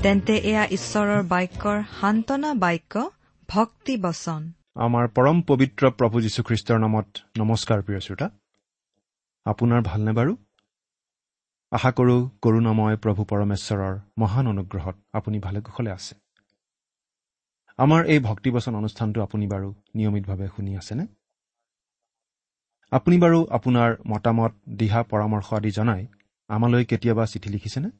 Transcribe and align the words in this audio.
তেন্তে 0.00 0.36
এয়া 0.36 0.64
ঈশ্বৰৰ 0.66 1.22
বাক্যৰ 1.22 1.82
সান্তনা 2.00 2.54
বাক্য 2.54 3.10
ভক্তি 3.48 3.96
বচন। 3.96 4.52
আমাৰ 4.74 5.08
পৰম 5.08 5.42
পবিত্ৰ 5.42 5.90
প্ৰভু 5.90 6.20
যীশুখ্ৰীষ্টৰ 6.20 6.78
নামত 6.78 7.06
নমস্কাৰ 7.38 7.82
প্ৰিয় 7.82 8.00
শ্ৰোতা। 8.00 8.30
আপোনাৰ 9.44 9.82
ভালনে 9.82 10.12
বাৰু? 10.12 10.36
আশা 11.70 11.90
কৰোঁ 11.92 12.28
কৰোণাময় 12.42 12.96
প্ৰভু 12.96 13.24
পৰমেশ্বৰৰ 13.24 13.98
মহান 14.18 14.46
অনুগ্ৰহত 14.46 14.96
আপুনি 15.12 15.38
ভালে 15.38 15.60
কুশলে 15.60 15.90
আছে। 15.90 16.14
আমাৰ 17.78 18.04
এই 18.06 18.18
ভক্তিবচন 18.18 18.74
অনুষ্ঠানটো 18.74 19.22
আপুনি 19.22 19.46
বাৰু 19.46 19.74
নিয়মিতভাৱে 19.94 20.48
শুনি 20.56 20.76
আছেনে? 20.76 21.06
আপুনি 22.90 23.18
বাৰু 23.18 23.46
আপোনাৰ 23.50 23.90
মতামত 24.08 24.52
দিহা 24.68 25.02
পৰামৰ্শ 25.02 25.54
আদি 25.54 25.70
জনাই 25.70 26.06
আমালৈ 26.48 26.84
কেতিয়াবা 26.84 27.26
চিঠি 27.26 27.50
লিখিছেনে? 27.50 27.90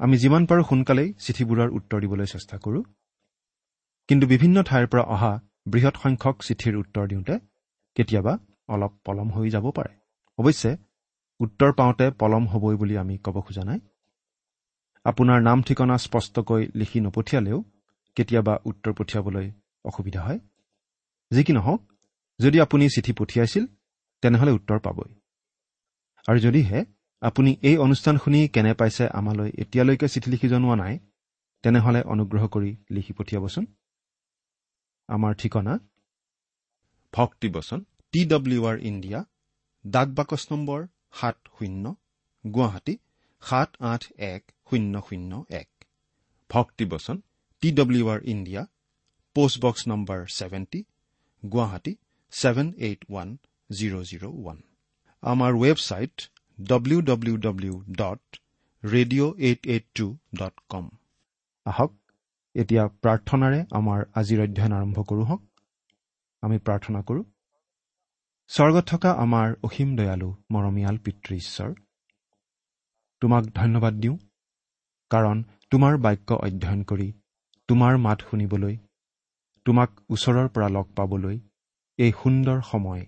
আমি 0.00 0.16
যিমান 0.18 0.46
পাৰোঁ 0.46 0.64
সোনকালেই 0.64 1.14
চিঠিবোৰৰ 1.18 1.68
উত্তৰ 1.68 2.00
দিবলৈ 2.00 2.26
চেষ্টা 2.26 2.58
কৰোঁ। 2.58 2.82
কিন্তু 4.08 4.26
বিভিন্ন 4.26 4.62
ঠাইৰ 4.62 4.86
পৰা 4.86 5.02
অহা 5.02 5.32
বৃহৎ 5.68 5.94
সংখ্যক 6.02 6.36
চিঠিৰ 6.42 6.76
উত্তৰ 6.76 7.08
দিওঁতে 7.08 7.38
কেতিয়াবা 7.94 8.38
অলপ 8.68 8.92
পলম 9.04 9.28
হৈ 9.30 9.50
যাব 9.50 9.70
পাৰে। 9.70 9.92
অৱশ্যে 10.38 10.76
উত্তৰ 11.40 11.72
পাওঁতে 11.72 12.10
পলম 12.10 12.46
হ'বই 12.46 12.76
বুলি 12.76 12.98
আমি 12.98 13.18
ক'ব 13.18 13.40
খোজা 13.40 13.64
নাই। 13.64 13.80
আপোনাৰ 15.04 15.42
নাম 15.42 15.62
ঠিকনা 15.62 15.98
স্পষ্টকৈ 15.98 16.62
লিখি 16.74 17.00
নপঠিয়ালেও 17.00 17.64
কেতিয়াবা 18.16 18.58
উত্তৰ 18.64 18.92
পঠিয়াবলৈ 18.92 19.50
অসুবিধা 19.84 20.20
হয়। 20.22 20.38
যি 21.30 21.44
কি 21.44 21.52
নহওক 21.52 21.80
যদি 22.40 22.60
আপুনি 22.60 22.88
চিঠি 22.88 23.12
পঠিয়াইছিল 23.12 23.66
তেনেহ'লে 24.22 24.50
উত্তৰ 24.50 24.78
পাবই। 24.78 25.10
আৰু 26.28 26.38
যদিহে 26.38 26.84
আপুনি 27.22 27.50
এই 27.68 27.76
অনুষ্ঠান 27.84 28.16
শুনি 28.24 28.40
কেনে 28.54 28.72
পাইছে 28.80 29.04
আমালৈ 29.18 29.50
এতিয়ালৈকে 29.62 30.06
চিঠি 30.14 30.28
লিখি 30.32 30.48
জনোৱা 30.52 30.74
নাই? 30.82 30.94
তেনেহ'লে 31.64 32.00
অনুগ্ৰহ 32.12 32.44
কৰি 32.54 32.70
লিখি 32.94 33.12
পঠিয়াবচোন। 33.18 33.64
আমাৰ 35.08 35.32
ঠিকনা? 35.40 35.74
ভক্তিবচন 37.12 37.80
টি 38.14 38.20
ডব্লিউ 38.32 38.60
আৰ 38.70 38.76
ইণ্ডিয়া 38.90 39.20
ডাক 39.84 40.08
বাকচ 40.18 40.42
নম্বৰ 40.52 40.80
সাত 41.18 41.36
শূন্য 41.56 41.84
গুৱাহাটী 42.44 42.94
সাত 43.42 43.70
আঠ 43.92 44.02
এক 44.32 44.42
শূন্য 44.68 44.94
শূন্য 45.08 45.32
এক। 45.62 45.68
ভক্তিবচন 46.50 47.16
T 47.62 47.68
W 47.72 48.04
R 48.14 48.20
India 48.32 48.62
post box 49.36 49.82
number 49.90 50.18
seventy 50.38 50.80
Guwahati 51.42 51.92
seven 52.32 52.68
eight 52.86 53.00
one 53.10 53.28
zero' 53.70 54.04
zero' 54.10 54.26
one. 54.32 54.58
আমাৰ 55.22 55.52
website 55.62 56.16
W 56.58 57.00
W 57.00 57.36
W 57.36 57.74
dot 57.90 58.38
radio' 58.84 59.32
eight 59.38 59.66
eight 59.66 59.84
two 59.94 60.06
dot 60.38 60.54
com 60.68 60.88
আহক 61.66 61.92
এতিয়া 62.54 62.84
প্ৰাৰ্থনাৰে 63.02 63.60
আমাৰ 63.70 64.00
আজিৰ 64.14 64.38
অধ্যয়ন 64.42 64.72
আৰম্ভ 64.72 64.96
কৰোঁ 65.08 65.26
হওক। 65.26 65.42
আমি 66.42 66.58
প্ৰাৰ্থনা 66.58 67.00
কৰোঁ। 67.02 67.24
স্বৰ্গত 68.50 68.84
থকা 68.84 69.10
আমাৰ 69.24 69.54
অসীম 69.62 69.88
দয়ালু 69.96 70.30
মৰমীয়াল 70.52 70.96
পিতৃ 71.04 71.36
ঈশ্বৰ 71.36 71.70
তোমাক 73.22 73.44
ধন্যবাদ 73.54 73.94
দিওঁ 73.94 74.16
কাৰণ 75.10 75.36
তোমাৰ 75.70 75.94
বাক্য 75.98 76.28
অধ্যয়ন 76.46 76.82
কৰি 76.82 77.08
তোমাৰ 77.68 77.98
মাত 77.98 78.18
শুনিবলৈ 78.30 78.76
তোমাক 79.66 79.90
ওচৰৰ 80.10 80.48
পৰা 80.48 80.68
লগ 80.68 80.86
পাবলৈ 80.96 81.36
এই 81.98 82.12
সুন্দৰ 82.22 82.58
সময় 82.70 83.02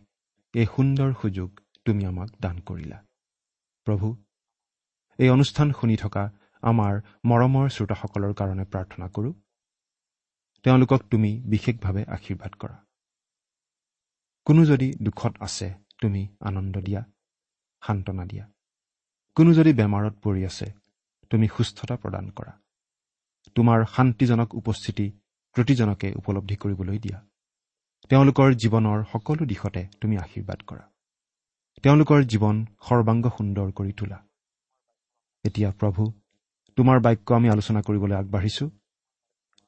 এই 0.55 0.67
সুন্দৰ 0.77 1.11
সুযোগ 1.23 1.51
তুমি 1.85 2.03
আমাক 2.05 2.31
দান 2.41 2.57
কৰিলা। 2.69 2.99
প্ৰভু 3.91 4.17
এই 5.19 5.31
অনুষ্ঠান 5.31 5.73
শুনি 5.73 5.97
থকা 5.97 6.31
আমাৰ 6.63 7.01
মৰমৰ 7.25 7.69
শ্ৰোতাসকলৰ 7.69 8.35
কাৰণে 8.35 8.65
প্ৰাৰ্থনা 8.65 9.09
কৰোঁ। 9.09 9.33
তেওঁলোকক 10.65 11.01
তুমি 11.11 11.31
বিশেষভাৱে 11.47 12.05
আশীৰ্বাদ 12.05 12.53
কৰা। 12.55 12.85
কোনো 14.47 14.65
যদি 14.65 14.93
দুখত 15.03 15.35
আছে 15.41 15.75
তুমি 16.01 16.29
আনন্দ 16.41 16.81
দিয়া 16.81 17.03
সান্তনা 17.83 18.25
দিয়া। 18.25 18.45
কোনো 19.37 19.55
যদি 19.55 19.73
বেমাৰত 19.73 20.15
পৰি 20.23 20.45
আছে 20.45 20.67
তুমি 21.31 21.49
সুস্থতা 21.49 21.97
প্ৰদান 21.97 22.31
কৰা। 22.31 22.53
তোমাৰ 23.55 23.85
শান্তিজনক 23.97 24.55
উপস্থিতি 24.55 25.07
প্ৰতিজনকে 25.57 26.15
উপলব্ধি 26.17 26.57
কৰিবলৈ 26.57 26.99
দিয়া। 26.99 27.19
তেওঁলোকৰ 28.09 28.49
জীৱনৰ 28.55 29.05
সকলো 29.13 29.47
দিশতে 29.47 29.89
তুমি 30.01 30.19
আশীৰ্বাদ 30.19 30.61
কৰা। 30.63 30.91
তেওঁলোকৰ 31.85 32.21
জীৱন 32.33 32.57
সৰ্বাংগ 32.87 33.25
সুন্দৰ 33.37 33.69
কৰি 33.79 33.93
তোলা। 33.93 34.19
এতিয়া 35.45 35.71
প্ৰভু 35.81 36.03
তোমাৰ 36.79 36.99
বাক্য 37.07 37.29
আমি 37.35 37.49
আলোচনা 37.49 37.81
কৰিবলৈ 37.87 38.17
আগবাঢ়িছো। 38.17 38.67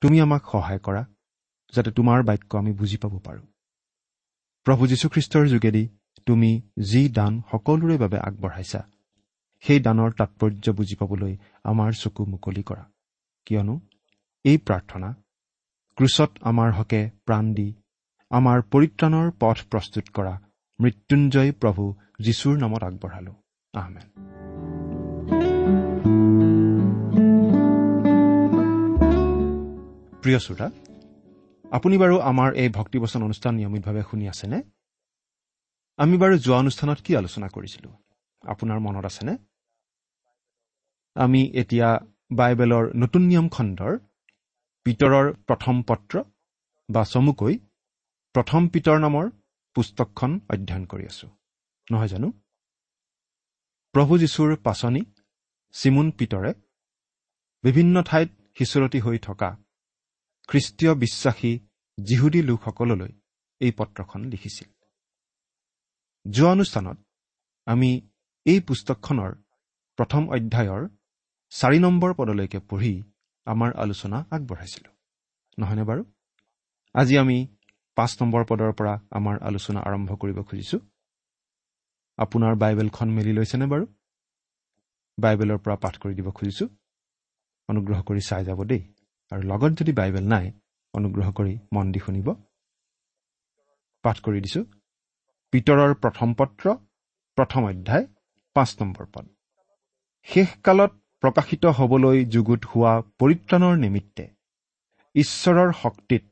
তুমি 0.03 0.17
আমাক 0.21 0.43
সহায় 0.53 0.81
কৰা 0.87 1.03
যাতে 1.73 1.91
তোমাৰ 1.91 2.19
বাক্য 2.23 2.51
আমি 2.57 2.73
বুজি 2.73 2.97
পাব 2.97 3.15
পাৰোঁ। 3.27 3.45
প্ৰভু 4.67 4.83
যীশুখ্ৰীষ্টৰ 4.87 5.45
যোগেদি 5.49 5.85
তুমি 6.27 6.51
যি 6.83 7.03
দান 7.09 7.33
সকলোৰে 7.51 7.97
বাবে 7.99 8.19
আগবঢ়াইছা 8.29 8.81
সেই 9.65 9.81
দানৰ 9.81 10.11
তাৎপৰ্য 10.19 10.67
বুজি 10.79 10.95
পাবলৈ 11.01 11.35
আমাৰ 11.65 11.91
চকু 11.93 12.23
মুকলি 12.27 12.63
কৰা। 12.63 12.85
কিয়নো 13.47 13.75
এই 14.45 14.57
প্ৰাৰ্থনা 14.67 15.09
ক্ৰুচত 15.99 16.31
আমাৰ 16.41 16.69
হকে 16.73 17.01
প্ৰাণ 17.27 17.45
দি 17.55 17.69
আমাৰ 18.31 18.59
পৰিত্ৰাণৰ 18.73 19.29
পথ 19.41 19.59
প্ৰস্তুত 19.71 20.07
কৰা 20.17 20.35
মৃত্যুঞ্জয় 20.83 21.51
প্ৰভু 21.53 21.83
যীশুৰ 22.21 22.55
নামত 22.59 22.83
আগবঢ়ালো। 22.85 23.33
আহমেন 23.75 24.07
প্ৰিয় 30.23 30.39
শ্ৰোতা 30.39 30.67
আপুনি 31.73 31.97
বাৰু 31.99 32.17
আমাৰ 32.21 32.49
এই 32.55 32.69
ভক্তিবচন 32.69 33.21
অনুষ্ঠান 33.23 33.53
নিয়মিতভাৱে 33.55 34.03
শুনি 34.11 34.25
আছেনে? 34.29 34.59
আমি 35.99 36.17
বাৰু 36.19 36.35
যোৱা 36.39 36.59
অনুষ্ঠানত 36.59 36.99
কি 37.05 37.13
আলোচনা 37.17 37.49
কৰিছিলো? 37.49 37.91
আপোনাৰ 38.43 38.79
মনত 38.81 39.05
আছেনে? 39.05 39.35
আমি 41.17 41.41
এতিয়া 41.55 41.89
বাইবেলৰ 42.33 42.85
নতুন 42.97 43.23
নিয়ম 43.23 43.47
খণ্ডৰ 43.49 43.93
পিতৰৰ 44.87 45.27
প্ৰথম 45.49 45.83
পত্ৰ 45.83 46.15
বা 46.89 47.03
চমুকৈ 47.05 47.55
প্ৰথম 48.35 48.69
পিতৰ 48.69 48.99
নামৰ 48.99 49.27
পুস্তকখন 49.75 50.41
অধ্যয়ন 50.51 50.85
কৰি 50.85 51.05
আছো। 51.05 51.29
নহয় 51.91 52.09
জানো? 52.09 52.33
প্ৰভু 53.95 54.19
যীশুৰ 54.19 54.57
পাচনি 54.57 55.03
চিমুন 55.73 56.11
পিতৰে 56.11 56.55
বিভিন্ন 57.63 58.03
ঠাইত 58.03 58.29
সিঁচৰতি 58.59 59.01
হৈ 59.01 59.19
থকা 59.19 59.57
খ্ৰীষ্টীয় 60.49 60.95
বিশ্বাসী 60.95 61.59
যিহুদী 61.99 62.43
লোকসকললৈ 62.43 63.13
এই 63.61 63.73
পত্ৰখন 63.73 64.25
লিখিছিল। 64.25 64.71
যোৱা 66.31 66.51
অনুষ্ঠানত 66.51 66.99
আমি 67.67 68.09
এই 68.45 68.61
পুস্তকখনৰ 68.61 69.35
প্ৰথম 69.97 70.29
অধ্যায়ৰ 70.29 70.89
চাৰি 71.51 71.79
নম্বৰ 71.79 72.15
পদলৈকে 72.15 72.59
পঢ়ি 72.59 73.03
আমাৰ 73.45 73.75
আলোচনা 73.75 74.25
আগবঢ়াইছিলোঁ। 74.31 74.95
নহয়নে 75.59 75.83
বাৰু? 75.83 76.05
আজি 76.95 77.19
আমি 77.19 77.57
পাঁচ 77.97 78.11
নম্বৰ 78.21 78.43
পদৰ 78.45 78.73
পৰা 78.73 78.93
আমাৰ 79.11 79.37
আলোচনা 79.43 79.81
আৰম্ভ 79.81 80.11
কৰিব 80.17 80.39
খুজিছোঁ। 80.43 80.81
আপোনাৰ 82.19 82.55
বাইবেলখন 82.55 83.09
মেলি 83.09 83.33
লৈছেনে 83.33 83.67
বাৰু? 83.67 83.85
বাইবেলৰ 85.19 85.59
পৰা 85.59 85.77
পাঠ 85.77 85.95
কৰি 85.99 86.15
দিব 86.15 86.31
খুজিছোঁ। 86.31 86.69
অনুগ্ৰহ 87.69 88.03
কৰি 88.03 88.21
চাই 88.21 88.45
যাব 88.45 88.65
দেই। 88.65 88.83
আৰু 89.33 89.43
লগত 89.43 89.73
যদি 89.81 89.93
বাইবেল 89.93 90.25
নাই 90.29 90.47
অনুগ্ৰহ 90.95 91.29
কৰি 91.33 91.59
মন 91.73 91.93
দি 91.93 91.99
শুনিব। 91.99 92.29
পাঠ 94.05 94.17
কৰি 94.21 94.41
দিছো। 94.41 94.63
পিতৰৰ 95.53 95.95
প্ৰথম 95.95 96.29
পত্ৰ 96.35 96.65
প্ৰথম 97.39 97.63
অধ্যায় 97.65 98.07
পাঁচ 98.57 98.71
নম্বৰ 98.81 99.07
পদ। 99.15 99.27
শেষকালত 100.27 100.93
প্ৰকাশিত 101.23 101.65
হবলৈ 101.79 102.25
যুগুত 102.25 102.63
হোৱা 102.65 102.93
পৰিত্ৰাণৰ 103.19 103.75
নিমিত্তে 103.77 104.25
ঈশ্বৰৰ 105.15 105.73
শক্তিত 105.73 106.27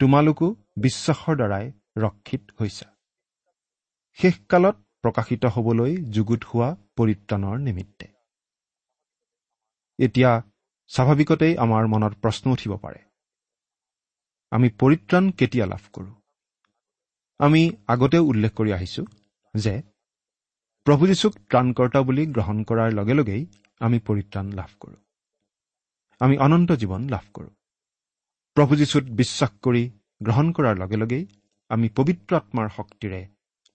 তোমালোকো 0.00 0.46
বিশ্বাসৰ 0.76 1.36
দ্বাৰাই 1.36 1.72
ৰক্ষিত 1.96 2.42
হৈছা। 2.60 2.86
শেষকালত 4.18 4.76
প্ৰকাশিত 5.02 5.44
হবলৈ 5.44 5.96
যুগুত 5.96 6.42
হোৱা 6.44 6.68
পৰিত্ৰাণৰ 6.96 7.56
নিমিত্তে। 7.58 8.06
এতিয়া 9.98 10.30
স্বাভাৱিকতেই 10.90 11.54
আমাৰ 11.56 11.86
মনত 11.86 12.12
প্ৰশ্ন 12.14 12.44
উঠিব 12.52 12.72
পাৰে 12.76 13.00
আমি 14.52 14.68
পৰিত্ৰাণ 14.68 15.30
কেতিয়া 15.30 15.66
লাভ 15.66 15.84
কৰোঁ? 15.92 16.14
আমি 17.40 17.62
আগতেও 17.88 18.24
উল্লেখ 18.24 18.52
কৰি 18.52 18.72
আহিছো 18.72 19.02
যে 19.54 19.82
প্ৰভু 20.86 21.06
যীশুক 21.06 21.32
ত্ৰাণকৰ্তা 21.50 22.00
বুলি 22.02 22.26
গ্ৰহণ 22.26 22.62
কৰাৰ 22.62 22.90
লগে 22.92 23.14
লগেই 23.14 23.42
আমি 23.80 23.98
পৰিত্ৰাণ 23.98 24.52
লাভ 24.52 24.70
কৰোঁ। 24.80 24.96
আমি 26.20 26.38
অনন্ত 26.38 26.72
জীৱন 26.72 27.02
লাভ 27.08 27.24
কৰোঁ। 27.34 27.50
প্ৰভু 28.56 28.76
যীশুত 28.76 29.04
বিশ্বাস 29.04 29.50
কৰি 29.62 29.90
গ্ৰহণ 30.22 30.46
কৰাৰ 30.52 30.76
লগে 30.78 30.96
লগেই 30.96 31.24
আমি 31.70 31.88
পবিত্ৰ 31.88 32.36
আত্মাৰ 32.36 32.68
শক্তিৰে 32.76 33.20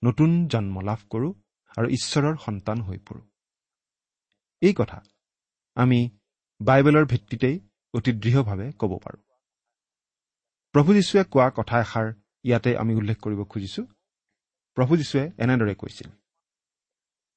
নতুন 0.03 0.29
জন্ম 0.47 0.75
লাভ 0.81 0.99
কৰোঁ 1.09 1.31
আৰু 1.77 1.87
ঈশ্বৰৰ 1.89 2.35
সন্তান 2.45 2.77
হৈ 2.81 2.97
পৰোঁ। 2.97 3.23
এই 4.61 4.73
কথা 4.73 4.99
আমি 5.77 5.99
বাইবেলৰ 6.61 7.05
ভিত্তিতেই 7.05 7.55
অতি 7.93 8.11
দৃঢ়ভাৱে 8.23 8.67
ক'ব 8.79 8.91
পাৰোঁ। 9.03 9.21
প্ৰভু 10.75 10.89
যীশুৱে 10.93 11.23
কোৱা 11.23 11.47
কথা 11.49 11.75
এষাৰ 11.79 12.07
ইয়াতে 12.45 12.71
আমি 12.77 12.93
উল্লেখ 12.95 13.17
কৰিব 13.17 13.41
খুজিছো। 13.43 13.83
প্ৰভু 14.77 14.93
যীশুৱে 14.97 15.23
এনেদৰে 15.37 15.73
কৈছিল 15.75 16.09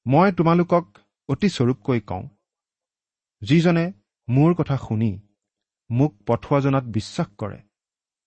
মই 0.07 0.29
তোমালোকক 0.33 0.85
অতি 1.29 1.49
স্বৰূপকৈ 1.49 2.01
কওঁ 2.01 2.25
যিজনে 3.43 3.85
মোৰ 4.29 4.51
কথা 4.55 4.77
শুনি 4.77 5.11
মোক 5.91 6.13
পঠোৱা 6.27 6.59
জনাত 6.61 6.85
বিশ্বাস 6.97 7.29
কৰে 7.39 7.59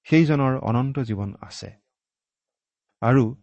সেইজনৰ 0.03 0.59
অনন্ত 0.59 0.99
জীৱন 0.99 1.33
আছে। 1.41 1.71
আৰু 3.01 3.35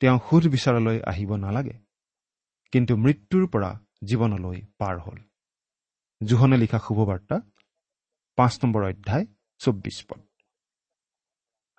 তেওঁ 0.00 0.18
সুধ 0.30 0.46
বিচাৰলৈ 0.46 1.00
আহিব 1.06 1.36
নালাগে। 1.36 1.78
কিন্তু 2.72 2.96
মৃত্যুৰ 2.96 3.48
পৰা 3.48 3.80
জীৱনলৈ 4.04 4.62
পাৰ 4.78 4.98
হ'ল। 4.98 5.18
জোহনে 6.24 6.56
লিখা 6.56 6.78
শুভবাৰ্তা 6.78 7.40
পাঁচ 8.36 8.64
নম্বৰ 8.64 8.84
অধ্যায় 8.84 9.26
চৌব্বিছ 9.58 10.04
পদ। 10.08 10.20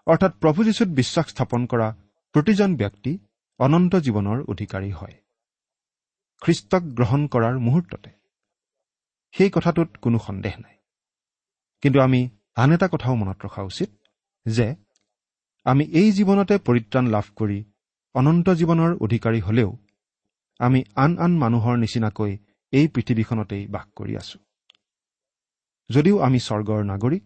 অৰ্থাৎ 0.06 0.40
প্ৰভু 0.40 0.63
যীশুত 0.63 0.88
বিশ্বাস 0.88 1.30
স্থাপন 1.30 1.66
কৰা 1.66 1.95
প্ৰতিজন 2.33 2.75
ব্যক্তি 2.75 3.19
অনন্ত 3.60 3.95
জীৱনৰ 3.95 4.44
অধিকাৰী 4.48 4.92
হয়। 4.92 5.24
খ্ৰীষ্টক 6.42 6.83
গ্ৰহণ 6.83 7.28
কৰাৰ 7.28 7.60
মুহূৰ্ততে। 7.60 8.10
সেই 9.31 9.50
কথাটোত 9.50 9.98
কোনো 9.98 10.19
সন্দেহ 10.19 10.57
নাই। 10.57 10.78
কিন্তু 11.81 12.01
আমি 12.01 12.30
আন 12.56 12.72
এটা 12.72 12.88
কথাও 12.88 13.16
মনত 13.16 13.45
ৰখা 13.45 13.62
উচিত। 13.62 14.06
যে 14.48 14.68
আমি 15.66 15.84
এই 16.00 16.10
জীৱনতে 16.18 16.56
পৰিত্ৰাণ 16.68 17.06
লাভ 17.16 17.26
কৰি 17.40 17.60
অনন্ত 18.16 18.48
জীৱনৰ 18.60 18.92
অধিকাৰী 19.06 19.40
হলেও 19.40 19.70
আমি 20.60 20.80
আন 20.96 21.12
আন 21.18 21.32
মানুহৰ 21.38 21.76
নিচিনাকৈ 21.78 22.32
এই 22.74 22.88
পৃথিৱীখনতেই 22.88 23.64
বাস 23.68 23.88
কৰি 23.96 24.14
আছো। 24.22 24.38
যদিও 25.90 26.18
আমি 26.20 26.40
স্বৰ্গৰ 26.48 26.82
নাগৰিক 26.92 27.26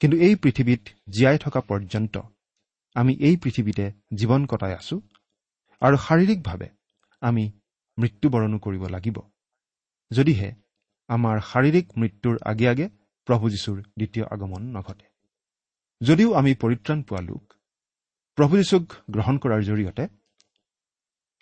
কিন্তু 0.00 0.16
এই 0.26 0.34
পৃথিৱীত 0.42 0.82
জীয়াই 1.08 1.38
থকা 1.38 1.60
পৰ্যন্ত 1.60 2.14
আমি 2.96 3.12
এই 3.28 3.36
পৃথিৱীতে 3.36 3.84
জীৱন 4.18 4.42
কটাই 4.46 4.74
আছো 4.80 4.96
আৰু 5.82 5.96
শাৰীৰিকভাৱে 6.06 6.68
আমি 7.22 7.44
মৃত্যুবৰণো 7.98 8.58
কৰিব 8.58 8.82
লাগিব। 8.94 9.16
যদিহে 10.10 10.50
আমাৰ 11.08 11.36
শাৰীৰিক 11.50 11.86
মৃত্যুৰ 12.00 12.36
আগে 12.50 12.66
আগে 12.72 12.86
প্ৰভু 13.28 13.44
যীশুৰ 13.54 13.78
দ্বিতীয় 13.98 14.24
আগমন 14.34 14.62
নঘটে। 14.76 15.06
যদিও 16.00 16.30
আমি 16.34 16.52
পৰিত্ৰাণ 16.62 17.00
পোৱা 17.02 17.22
লোক 17.22 17.44
প্ৰভু 18.38 18.54
যীশুক 18.56 18.84
গ্ৰহণ 19.14 19.36
কৰাৰ 19.42 19.62
জৰিয়তে 19.62 20.04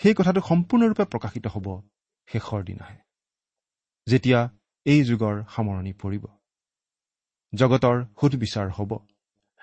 সেই 0.01 0.15
কথাটো 0.15 0.41
সম্পূৰ্ণৰূপে 0.41 1.05
প্ৰকাশিত 1.13 1.45
হ'ব 1.55 1.67
শেষৰ 2.29 2.61
দিনাহে। 2.65 2.99
যেতিয়া 4.07 4.41
এই 4.87 5.01
যুগৰ 5.05 5.37
সামৰণি 5.55 5.93
পৰিব 6.03 6.25
জগতৰ 7.53 7.97
সুধবিচাৰ 8.21 8.69
হ'ব 8.71 8.93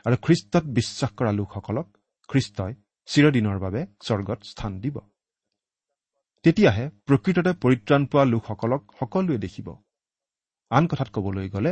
আৰু 0.06 0.16
খ্ৰীষ্টত 0.26 0.66
বিশ্বাস 0.78 1.12
কৰা 1.18 1.32
লোকসকলক 1.40 1.88
খ্ৰীষ্টই 2.30 2.74
চিৰদিনৰ 3.08 3.58
বাবে 3.60 3.82
স্বৰ্গত 4.08 4.40
স্থান 4.52 4.72
দিব। 4.84 4.96
তেতিয়াহে 6.46 6.86
প্ৰকৃততে 7.08 7.52
পৰিত্ৰাণ 7.64 8.02
পোৱা 8.06 8.26
লোকসকলক 8.34 8.82
সকলোৱে 9.00 9.38
দেখিব। 9.38 9.68
আন 10.72 10.84
কথাত 10.88 11.10
ক'বলৈ 11.16 11.48
গ'লে 11.56 11.72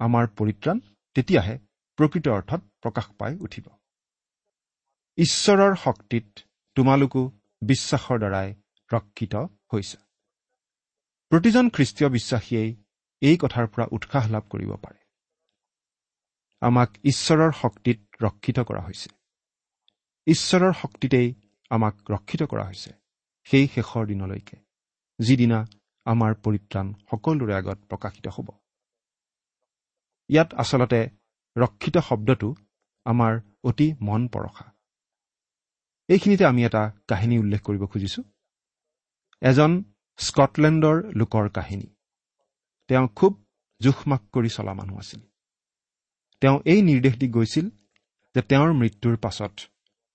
আমাৰ 0.00 0.24
পৰিত্ৰাণ 0.38 0.76
তেতিয়াহে 1.16 1.54
প্ৰকৃত 2.00 2.28
অৰ্থত 2.28 2.60
প্ৰকাশ 2.82 3.06
পাই 3.18 3.36
উঠিব। 3.36 3.66
ঈশ্বৰৰ 5.18 5.74
শক্তিত 5.76 6.26
তোমালোকো 6.76 7.30
বিশ্বাসৰ 7.62 8.18
দ্বাৰাই 8.18 8.54
ৰক্ষিত 8.92 9.34
হৈছে। 9.72 9.98
প্ৰতিজন 11.28 11.70
খ্ৰীষ্টীয় 11.70 12.10
বিশ্বাসীয়ে 12.10 12.64
এই 13.20 13.36
কথাৰ 13.36 13.66
পৰা 13.66 13.86
উৎসাহ 13.92 14.28
লাভ 14.28 14.48
কৰিব 14.48 14.72
পাৰে। 14.76 14.98
আমাক 16.60 16.90
ঈশ্বৰৰ 17.04 17.52
শক্তিত 17.52 17.98
ৰক্ষিত 18.22 18.60
কৰা 18.60 18.80
হৈছে। 18.80 19.10
ঈশ্বৰৰ 20.26 20.72
শক্তিতেই 20.72 21.34
আমাক 21.70 21.94
ৰক্ষিত 22.10 22.42
কৰা 22.42 22.64
হৈছে 22.64 22.90
সেই 23.44 23.68
শেষৰ 23.68 24.06
দিনলৈকে 24.06 24.56
যিদিনা 25.18 25.66
আমাৰ 26.04 26.34
পৰিত্ৰাণ 26.34 26.92
সকলোৰে 26.92 27.54
আগত 27.54 27.78
প্ৰকাশিত 27.84 28.28
হ'ব। 28.28 28.48
ইয়াত 30.28 30.54
আচলতে 30.54 31.19
ৰক্ষিত 31.56 31.98
শব্দটো 31.98 32.54
আমাৰ 33.04 33.40
অতি 33.64 33.94
মন 34.00 34.28
পৰশা 34.28 34.66
এইখিনিতে 36.08 36.44
আমি 36.44 36.64
এটা 36.64 36.82
কাহিনী 37.08 37.38
উল্লেখ 37.38 37.60
কৰিব 37.62 37.86
খুজিছো। 37.86 38.22
এজন 39.42 39.84
স্কটলেণ্ডৰ 40.18 40.96
লোকৰ 41.14 41.48
কাহিনী। 41.48 41.88
তেওঁ 42.88 43.08
খুব 43.08 43.32
জোখমাখ 43.80 44.22
কৰি 44.32 44.48
চলা 44.48 44.74
মানুহ 44.74 44.98
আছিল। 44.98 45.20
তেওঁ 46.40 46.56
এই 46.64 46.82
নিৰ্দেশ 46.82 47.14
দি 47.16 47.28
গৈছিল 47.28 47.66
যে 48.34 48.42
তেওঁৰ 48.42 48.72
মৃত্যুৰ 48.72 49.16
পাছত 49.16 49.54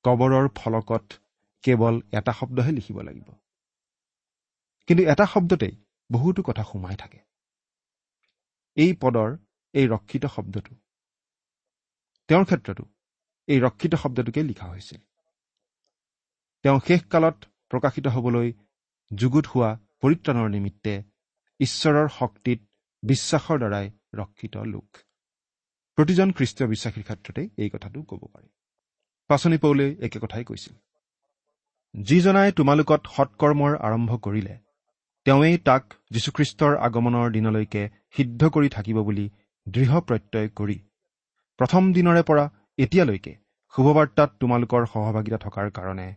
কবৰৰ 0.04 0.48
ফলকত 0.56 1.06
কেৱল 1.64 2.02
এটা 2.12 2.32
শব্দহে 2.32 2.72
লিখিব 2.72 3.02
লাগিব। 3.02 3.30
কিন্তু 4.88 5.04
এটা 5.04 5.26
শব্দতেই 5.26 5.76
বহুতো 6.12 6.44
কথা 6.44 6.64
সোমাই 6.64 6.96
থাকে। 6.96 7.20
এই 8.76 8.94
পদৰ 9.02 9.38
এই 9.74 9.88
ৰক্ষিত 9.88 10.26
শব্দটো 10.26 10.76
তেওঁৰ 12.30 12.46
ক্ষেত্ৰতো 12.46 12.84
এই 13.48 13.60
ৰক্ষিত 13.60 13.94
শব্দটোকে 13.96 14.42
লিখা 14.44 14.68
হৈছিল। 14.68 15.02
তেওঁ 16.66 16.80
শেষকালত 16.88 17.38
প্ৰকাশিত 17.70 18.06
হবলৈ 18.08 18.48
যুগুত 19.12 19.46
হোৱা 19.48 19.70
পৰিত্ৰাণৰ 20.02 20.50
নিমিত্তে 20.50 20.94
ঈশ্বৰৰ 21.60 22.08
শক্তিত 22.20 22.60
বিশ্বাসৰ 23.04 23.58
দ্বাৰাই 23.60 23.86
ৰক্ষিত 24.14 24.56
লোক। 24.74 24.88
প্ৰতিজন 25.98 26.30
খ্ৰীষ্টীয় 26.32 26.68
বিশ্বাসীৰ 26.70 27.04
ক্ষেত্ৰতে 27.04 27.42
এই 27.58 27.70
কথাটো 27.70 28.00
ক'ব 28.04 28.22
পাৰি। 28.34 28.50
পাচনি 29.30 29.58
পৌলে 29.58 29.86
একে 30.00 30.20
কথাই 30.20 30.44
কৈছিল 30.44 30.76
যিজনাই 31.94 32.52
তোমালোকত 32.52 33.02
সৎকৰ্মৰ 33.16 33.74
আৰম্ভ 33.78 34.12
কৰিলে 34.18 34.56
তেওঁৱেই 35.26 35.58
তাক 35.58 35.84
যীশুখ্ৰীষ্টৰ 36.12 36.74
আগমনৰ 36.78 37.28
দিনলৈকে 37.32 37.84
সিদ্ধ 38.16 38.42
কৰি 38.50 38.70
থাকিব 38.70 38.98
বুলি 39.04 39.26
দৃঢ় 39.68 39.96
প্ৰত্যয় 40.02 40.50
কৰি 40.56 40.78
প্ৰথম 41.60 41.84
দিনৰে 41.94 42.22
পৰা 42.24 42.46
এতিয়ালৈকে 42.78 43.34
শুভবাৰ্তাত 43.74 44.30
তোমালোকৰ 44.40 44.86
সহভাগিতা 44.86 45.38
থকাৰ 45.38 45.70
কাৰণে 45.72 46.08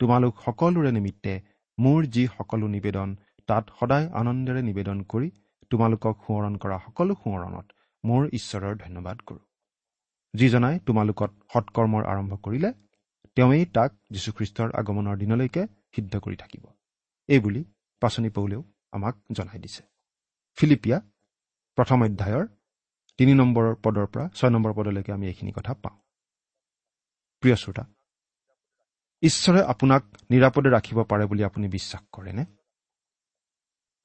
তোমালোক 0.00 0.42
সকলোৰে 0.44 0.90
নিমিত্তে 0.92 1.34
মোৰ 1.78 2.00
যি 2.06 2.24
সকলো 2.38 2.66
নিবেদন 2.68 3.08
তাত 3.48 3.64
সদায় 3.80 4.06
আনন্দেৰে 4.20 4.62
নিবেদন 4.62 4.98
কৰি 5.02 5.28
তোমালোকক 5.70 6.16
সোঁৱৰণ 6.26 6.56
কৰা 6.56 6.76
সকলো 6.78 7.14
সোঁৱৰণত 7.14 7.66
মোৰ 8.04 8.22
ঈশ্বৰৰ 8.32 8.74
ধন্যবাদ 8.76 9.16
কৰোঁ। 9.20 9.42
যিজনাই 10.34 10.78
তোমালোকত 10.86 11.30
সৎকৰ্মৰ 11.52 12.02
আৰম্ভ 12.04 12.32
কৰিলে 12.44 12.70
তেওঁৱেই 13.36 13.64
তাক 13.76 13.90
যীশুখ্ৰীষ্টৰ 14.10 14.68
আগমনৰ 14.74 15.16
দিনলৈকে 15.16 15.62
সিদ্ধ 15.96 16.14
কৰি 16.18 16.36
থাকিব। 16.36 16.64
এইবুলি 17.28 17.62
পাচনি 18.02 18.30
পৌলেও 18.30 18.62
আমাক 18.92 19.14
জনাই 19.32 19.58
দিছে। 19.58 19.82
ফিলিপিয়া 20.58 20.98
প্ৰথম 21.78 21.98
অধ্যায়ৰ 22.02 22.46
তিনি 23.20 23.34
নম্বৰৰ 23.34 23.74
পদৰ 23.84 24.06
পৰা 24.06 24.28
ছয় 24.28 24.50
নম্বৰ 24.50 24.72
পদলৈকে 24.72 25.12
আমি 25.12 25.26
এইখিনি 25.26 25.52
কথা 25.52 25.74
পাওঁ। 25.74 25.98
প্ৰিয় 27.40 27.56
শ্ৰোতা 27.56 27.84
ঈশ্বৰে 29.22 29.62
আপোনাক 29.62 30.04
নিৰাপদে 30.30 30.70
ৰাখিব 30.70 31.04
পাৰে 31.04 31.26
বুলি 31.26 31.44
আপুনি 31.44 31.68
বিশ্বাস 31.68 32.02
কৰেনে? 32.12 32.44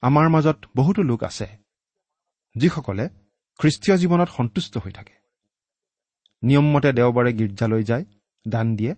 আমাৰ 0.02 0.30
মাজত 0.30 0.66
বহুতো 0.76 1.04
লোক 1.04 1.24
আছে 1.24 1.48
যিসকলে 2.56 3.10
খ্ৰীষ্টীয় 3.60 3.98
জীৱনত 3.98 4.30
সন্তুষ্ট 4.30 4.78
হৈ 4.78 4.92
থাকে। 4.92 5.14
নিয়মমতে 6.44 6.94
দেওবাৰে 6.94 7.34
গীৰ্জালৈ 7.34 7.84
যায় 7.84 8.06
দান 8.48 8.76
দিয়ে 8.76 8.96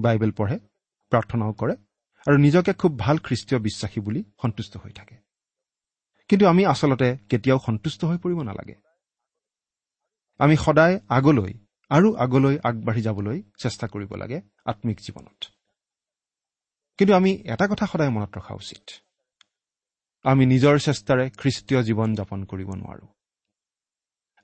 বাইবেল 0.00 0.30
পঢ়ে 0.30 0.58
প্ৰাৰ্থনাও 1.10 1.52
কৰে 1.52 1.74
আৰু 2.26 2.36
নিজকে 2.36 2.72
খুব 2.72 2.98
ভাল 2.98 3.18
খ্ৰীষ্টীয় 3.18 3.60
বিশ্বাসী 3.60 4.00
বুলি 4.00 4.24
সন্তুষ্ট 4.42 4.76
হৈ 4.76 4.90
থাকে। 4.90 5.16
কিন্তু 6.28 6.46
আমি 6.46 6.66
আচলতে 6.66 7.18
কেতিয়াও 7.28 7.58
সন্তুষ্ট 7.66 8.04
হৈ 8.04 8.18
পৰিব 8.18 8.42
নালাগে। 8.42 8.89
আমি 10.40 10.56
সদায় 10.56 11.00
আগলৈ 11.08 11.52
আৰু 11.90 12.16
আগলৈ 12.16 12.58
আগবাঢ়ি 12.64 13.02
যাবলৈ 13.02 13.42
চেষ্টা 13.58 13.86
কৰিব 13.88 14.14
লাগে 14.14 14.40
আত্মিক 14.64 14.98
জীৱনত। 15.00 15.44
কিন্তু 16.98 17.14
আমি 17.14 17.30
এটা 17.30 17.68
কথা 17.68 17.86
সদায় 17.86 18.10
মনত 18.10 18.38
ৰখা 18.38 18.54
উচিত। 18.54 18.84
আমি 20.24 20.46
নিজৰ 20.46 20.78
চেষ্টাৰে 20.78 21.30
খ্ৰীষ্টীয় 21.30 21.82
জীৱন 21.82 22.14
যাপন 22.14 22.44
কৰিব 22.44 22.70
নোৱাৰো। 22.74 23.06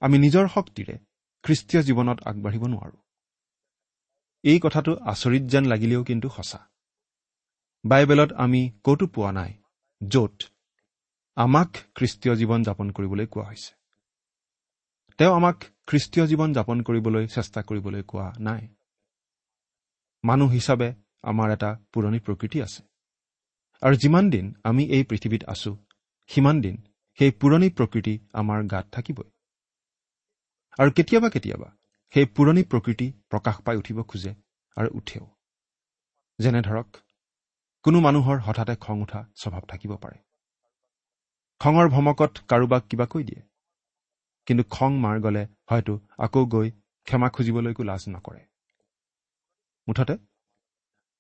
আমি 0.01 0.19
নিজৰ 0.19 0.49
শক্তিৰে 0.49 0.99
খ্ৰীষ্টীয় 1.43 1.83
জীৱনত 1.83 2.19
আগবাঢ়িব 2.27 2.65
নোৱাৰো। 2.67 2.99
এই 4.45 4.61
কথাটো 4.63 4.97
আচৰিত 5.05 5.43
যেন 5.43 5.65
লাগিলেও 5.65 6.05
কিন্তু 6.05 6.29
সঁচা। 6.29 6.61
বাইবেলত 7.85 8.33
আমি 8.33 8.71
ক'তো 8.85 9.07
পোৱা 9.07 9.33
নাই 9.33 9.53
য'ত 10.09 10.37
আমাক 11.37 11.71
খ্ৰীষ্টীয় 11.95 12.35
জীৱন 12.35 12.63
যাপন 12.63 12.91
কৰিবলৈ 12.91 13.27
কোৱা 13.27 13.47
হৈছে। 13.47 13.76
তেওঁ 15.19 15.35
আমাক 15.35 15.57
খ্ৰীষ্টীয় 15.87 16.27
জীৱন 16.27 16.53
যাপন 16.53 16.83
কৰিবলৈ 16.83 17.27
চেষ্টা 17.27 17.61
কৰিবলৈ 17.63 18.03
কোৱা 18.03 18.27
নাই। 18.39 18.63
মানুহ 20.25 20.49
হিচাপে 20.51 20.89
আমাৰ 21.23 21.49
এটা 21.53 21.71
পুৰণি 21.93 22.19
প্ৰকৃতি 22.19 22.59
আছে। 22.63 22.83
আৰু 23.83 23.97
যিমান 23.97 24.31
দিন 24.31 24.55
আমি 24.65 24.85
এই 24.85 25.05
পৃথিৱীত 25.05 25.43
আছো 25.45 25.73
সিমান 26.31 26.61
দিন 26.61 26.77
সেই 27.19 27.31
পুৰণি 27.31 27.69
প্ৰকৃতি 27.71 28.15
আমাৰ 28.33 28.59
গাত 28.67 28.87
থাকিবই। 28.93 29.29
আৰু 30.79 30.91
কেতিয়াবা 30.91 31.29
কেতিয়াবা 31.29 31.69
সেই 32.15 32.27
পুৰণি 32.27 32.63
প্ৰকৃতি 32.63 33.13
প্ৰকাশ 33.31 33.57
পাই 33.61 33.77
উঠিব 33.77 34.03
খোজে 34.03 34.33
আৰু 34.77 34.89
উঠেও। 34.95 35.27
যেনে 36.39 36.61
ধৰক 36.61 36.89
কোনো 37.85 37.99
মানুহৰ 38.01 38.39
হঠাতে 38.39 38.75
খং 38.77 38.97
উঠা 39.01 39.21
স্বভাৱ 39.37 39.63
থাকিব 39.69 39.93
পাৰে। 39.97 40.19
খঙৰ 41.61 41.87
ভমকত 41.89 42.33
কাৰোবাক 42.49 42.83
কিবা 42.91 43.07
কৈ 43.07 43.25
দিয়ে। 43.25 43.43
কিন্তু 44.47 44.65
খং 44.71 44.91
মাৰ 44.99 45.17
গ'লে 45.21 45.43
হয়তো 45.71 45.95
আকৌ 46.19 46.47
গৈ 46.47 46.71
ক্ষমা 47.07 47.29
খুজিবলৈকো 47.29 47.83
লাজ 47.83 48.03
নকৰে। 48.09 48.43
মুঠতে 49.89 50.15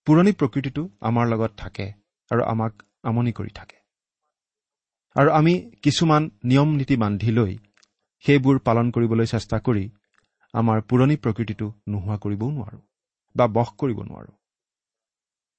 পুৰণি 0.06 0.32
প্ৰকৃতিটো 0.32 0.82
আমাৰ 1.00 1.26
লগত 1.28 1.52
থাকে 1.56 1.86
আৰু 2.30 2.42
আমাক 2.42 2.72
আমনি 3.02 3.32
কৰি 3.32 3.52
থাকে। 3.54 3.76
আৰু 5.16 5.30
আমি 5.30 5.70
কিছুমান 5.82 6.30
নিয়ম 6.44 6.70
নীতি 6.76 6.96
বান্ধি 6.96 7.30
লৈ 7.30 7.52
সেইবোৰ 8.24 8.58
পালন 8.58 8.90
কৰিবলৈ 8.90 9.26
চেষ্টা 9.26 9.56
কৰি 9.58 9.84
আমাৰ 10.54 10.80
পুৰণি 10.80 11.16
প্ৰকৃতিটো 11.16 11.66
নোহোৱা 11.88 12.16
কৰিবও 12.16 12.50
নোৱাৰো 12.50 12.80
বা 13.36 13.46
বস 13.46 13.68
কৰিব 13.78 13.98
নোৱাৰো। 14.02 14.32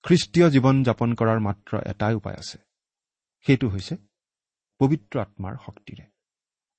খ্ৰীষ্টীয় 0.03 0.49
জীৱন 0.49 0.83
যাপন 0.83 1.09
কৰাৰ 1.13 1.39
মাত্ৰ 1.39 1.71
এটাই 1.85 2.13
উপায় 2.13 2.35
আছে। 2.35 2.57
সেইটো 3.45 3.67
হৈছে 3.69 3.95
পবিত্ৰ 4.79 5.19
আত্মাৰ 5.19 5.55
শক্তিৰে। 5.65 6.05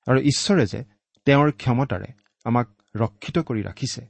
আৰু 0.09 0.19
ঈশ্বৰে 0.19 0.65
যে 0.65 0.79
তেওঁৰ 1.25 1.51
ক্ষমতাৰে 1.51 2.09
আমাক 2.45 2.67
ৰক্ষিত 2.95 3.37
কৰি 3.39 3.61
ৰাখিছে। 3.61 4.01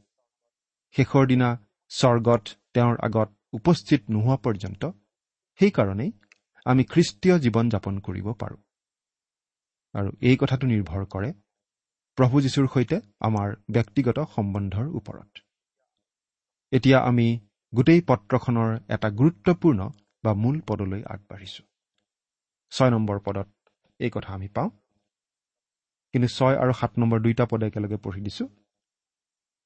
শেষৰ 0.96 1.28
দিনা 1.28 1.50
স্বৰ্গত 1.90 2.44
তেওঁৰ 2.74 2.96
আগত 3.04 3.30
উপস্থিত 3.54 4.02
নোহোৱা 4.10 4.38
পৰ্যন্ত 4.38 4.92
সেইকাৰণেই 5.60 6.12
আমি 6.66 6.84
খ্ৰীষ্টীয় 6.84 7.40
জীৱন 7.40 7.70
যাপন 7.70 8.00
কৰিব 8.00 8.34
পাৰোঁ। 8.34 8.58
আৰু 9.96 10.10
এই 10.22 10.38
কথাটো 10.38 10.68
নিৰ্ভৰ 10.68 11.06
কৰে 11.06 11.34
প্ৰভু 12.18 12.42
যীশুৰ 12.42 12.68
সৈতে 12.74 13.02
আমাৰ 13.20 13.56
ব্যক্তিগত 13.72 14.20
সম্বন্ধৰ 14.36 14.88
ওপৰত। 14.88 15.40
এতিয়া 16.72 17.00
আমি 17.00 17.40
গোটেই 17.76 18.02
পত্ৰখনৰ 18.02 18.80
এটা 18.90 19.10
গুৰুত্বপূৰ্ণ 19.10 19.90
বা 20.24 20.34
মূল 20.34 20.62
পদলৈ 20.68 21.04
আগবাঢ়িছো। 21.04 21.64
ছয় 22.72 22.90
নম্বৰ 22.90 23.20
পদত 23.20 23.50
এই 24.00 24.12
কথা 24.14 24.34
আমি 24.34 24.48
পাওঁ। 24.48 24.70
কিন্তু 26.14 26.28
ছয় 26.28 26.56
আৰু 26.64 26.74
সাত 26.80 26.92
নম্বৰ 27.00 27.20
দুইটা 27.20 27.44
পদ 27.46 27.62
একেলগে 27.64 27.98
পঢ়ি 27.98 28.22
দিছো। 28.22 28.46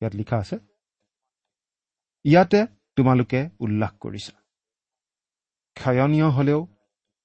ইয়াত 0.01 0.13
লিখা 0.15 0.37
আছে 0.37 0.57
ইয়াতে 2.25 2.59
তোমালোকে 2.95 3.39
উল্লাস 3.59 3.93
কৰিছা। 3.99 4.33
ক্ষয়নীয় 5.77 6.29
হলেও 6.29 6.61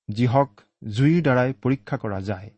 যিহক 0.08 0.50
জুইৰ 0.96 1.22
দ্বাৰাই 1.22 1.50
পৰীক্ষা 1.62 1.96
কৰা 1.96 2.20
যায় 2.20 2.50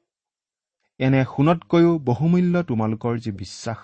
এনে 1.01 1.21
সোণতকৈও 1.25 1.93
বহুমূল্য 1.99 2.55
তোমালোকৰ 2.63 3.15
যি 3.25 3.31
বিশ্বাস 3.43 3.81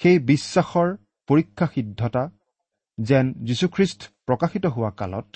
সেই 0.00 0.16
বিশ্বাসৰ 0.30 0.88
পৰীক্ষা 1.28 1.66
সিদ্ধতা 1.74 2.24
যেন 2.98 3.24
যীশুখ্ৰীষ্ট 3.44 4.00
প্ৰকাশিত 4.26 4.64
হোৱা 4.66 4.90
কালত 4.90 5.30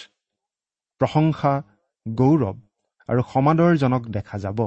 প্ৰশংসা 1.01 1.53
গৌৰৱ 2.07 2.57
আৰু 3.09 3.21
সমাদৰজনক 3.33 4.03
দেখা 4.17 4.37
যাব। 4.39 4.59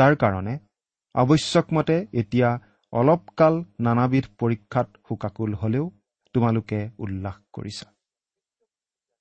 তাৰ 0.00 0.14
কাৰণে 0.16 0.58
আৱশ্যকমতে 1.14 1.96
এতিয়া 2.12 2.50
অলপকাল 2.92 3.54
নানাবিধ 3.80 4.26
পৰীক্ষাত 4.38 4.88
শোকাকুল 5.08 5.54
হলেও 5.54 5.86
তোমালোকে 6.34 6.78
উল্লাস 6.98 7.36
কৰিছা। 7.52 7.86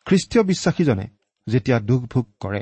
খ্ৰীষ্টীয় 0.06 0.44
বিশ্বাসীজনে 0.44 1.08
যেতিয়া 1.48 1.80
দুখ 1.80 2.02
ভোগ 2.04 2.26
কৰে 2.40 2.62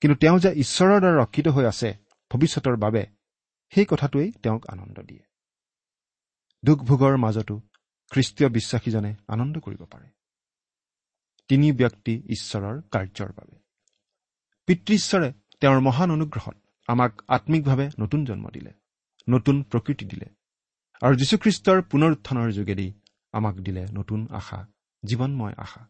কিন্তু 0.00 0.16
তেওঁ 0.20 0.38
যে 0.38 0.50
ঈশ্বৰৰ 0.56 1.00
দ্বাৰা 1.00 1.22
ৰক্ষিত 1.22 1.48
হৈ 1.48 1.64
আছে 1.64 1.88
ভৱিষ্যতৰ 2.30 2.76
বাবে 2.76 3.02
সেই 3.72 3.86
কথাটোৱেই 3.90 4.32
তেওঁক 4.32 4.66
আনন্দ 4.66 4.98
দিয়ে। 5.00 5.24
দুখ 6.64 6.78
ভোগৰ 6.82 7.16
মাজতো 7.16 7.60
খ্ৰীষ্টীয় 8.10 8.48
বিশ্বাসীজনে 8.50 9.14
আনন্দ 9.28 9.60
কৰিব 9.60 9.82
পাৰে। 9.84 10.08
তিনি 11.48 11.72
ব্যক্তি 11.72 12.14
ঈশ্বৰৰ 12.30 12.80
কাৰ্যৰ 12.90 13.30
বাবে। 13.32 13.56
পিতৃশ্বৰে 14.66 15.32
তেওঁৰ 15.62 15.80
মহান 15.80 16.10
অনুগ্ৰহত 16.10 16.56
আমাক 16.88 17.22
আত্মিকভাৱে 17.28 17.86
নতুন 17.98 18.24
জন্ম 18.24 18.50
দিলে 18.50 18.72
নতুন 19.28 19.62
প্ৰকৃতি 19.62 20.04
দিলে 20.04 20.28
আৰু 21.02 21.14
যীশুখ্ৰীষ্টৰ 21.14 21.82
পুনৰ 21.82 22.10
উত্থানৰ 22.12 22.52
যোগেদি 22.52 22.92
আমাক 23.32 23.56
দিলে 23.56 23.82
নতুন 23.92 24.28
আশা 24.30 24.58
জীৱনময় 25.02 25.54
আশা। 25.56 25.82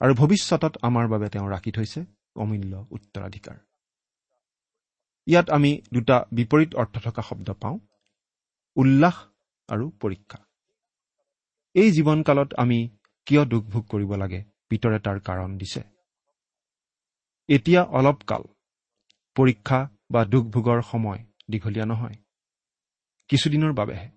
আৰু 0.00 0.14
ভৱিষ্যতত 0.14 0.74
আমাৰ 0.82 1.08
বাবে 1.08 1.28
তেওঁ 1.28 1.48
ৰাখি 1.50 1.72
থৈছে 1.72 2.00
অমূল্য 2.36 2.86
উত্তৰাধিকাৰ। 2.90 3.56
ইয়াত 5.26 5.50
আমি 5.50 5.70
দুটা 5.92 6.16
বিপৰীত 6.32 6.74
অৰ্থ 6.74 6.98
থকা 6.98 7.22
শব্দ 7.22 7.50
পাওঁ 7.52 7.78
উল্লাস 8.76 9.16
আৰু 9.68 9.90
পৰীক্ষা। 9.90 10.38
এই 11.74 11.88
জীৱনকালত 11.90 12.54
আমি 12.54 12.78
কিয় 13.26 13.44
দুখ 13.44 13.64
ভোগ 13.64 13.84
কৰিব 13.88 14.14
লাগে 14.14 14.44
পিতৰে 14.68 14.98
তাৰ 14.98 15.20
কাৰণ 15.20 15.58
দিছে? 15.58 15.82
এতিয়া 17.48 17.82
অলপ 17.82 18.18
কাল। 18.26 18.42
পৰীক্ষা 19.36 19.88
বা 20.10 20.24
দুখ 20.24 20.44
ভোগৰ 20.46 20.82
সময় 20.82 21.20
দীঘলীয়া 21.50 21.86
নহয়। 21.86 22.16
কিছুদিনৰ 23.28 23.72
বাবেহে। 23.72 24.08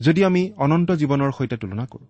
যদি 0.00 0.24
আমি 0.24 0.52
অনন্ত 0.56 0.90
জীৱনৰ 0.90 1.30
সৈতে 1.32 1.56
তুলনা 1.56 1.86
কৰোঁ। 1.86 2.06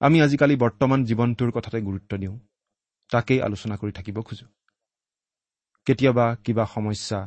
আমি 0.00 0.20
আজিকালি 0.22 0.56
বৰ্তমান 0.56 1.04
জীৱনটোৰ 1.04 1.50
কথাতে 1.50 1.80
গুৰুত্ব 1.80 2.16
দিওঁ। 2.16 2.38
তাকেই 3.10 3.40
আলোচনা 3.42 3.76
কৰি 3.76 3.92
থাকিব 3.92 4.22
খোজো। 4.22 4.46
কেতিয়াবা 5.86 6.36
কিবা 6.36 6.64
সমস্যা 6.66 7.20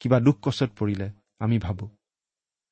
কিবা 0.00 0.20
দুখ 0.20 0.36
কচত 0.42 0.70
পৰিলে 0.78 1.12
আমি 1.38 1.58
ভাবোঁ 1.58 1.88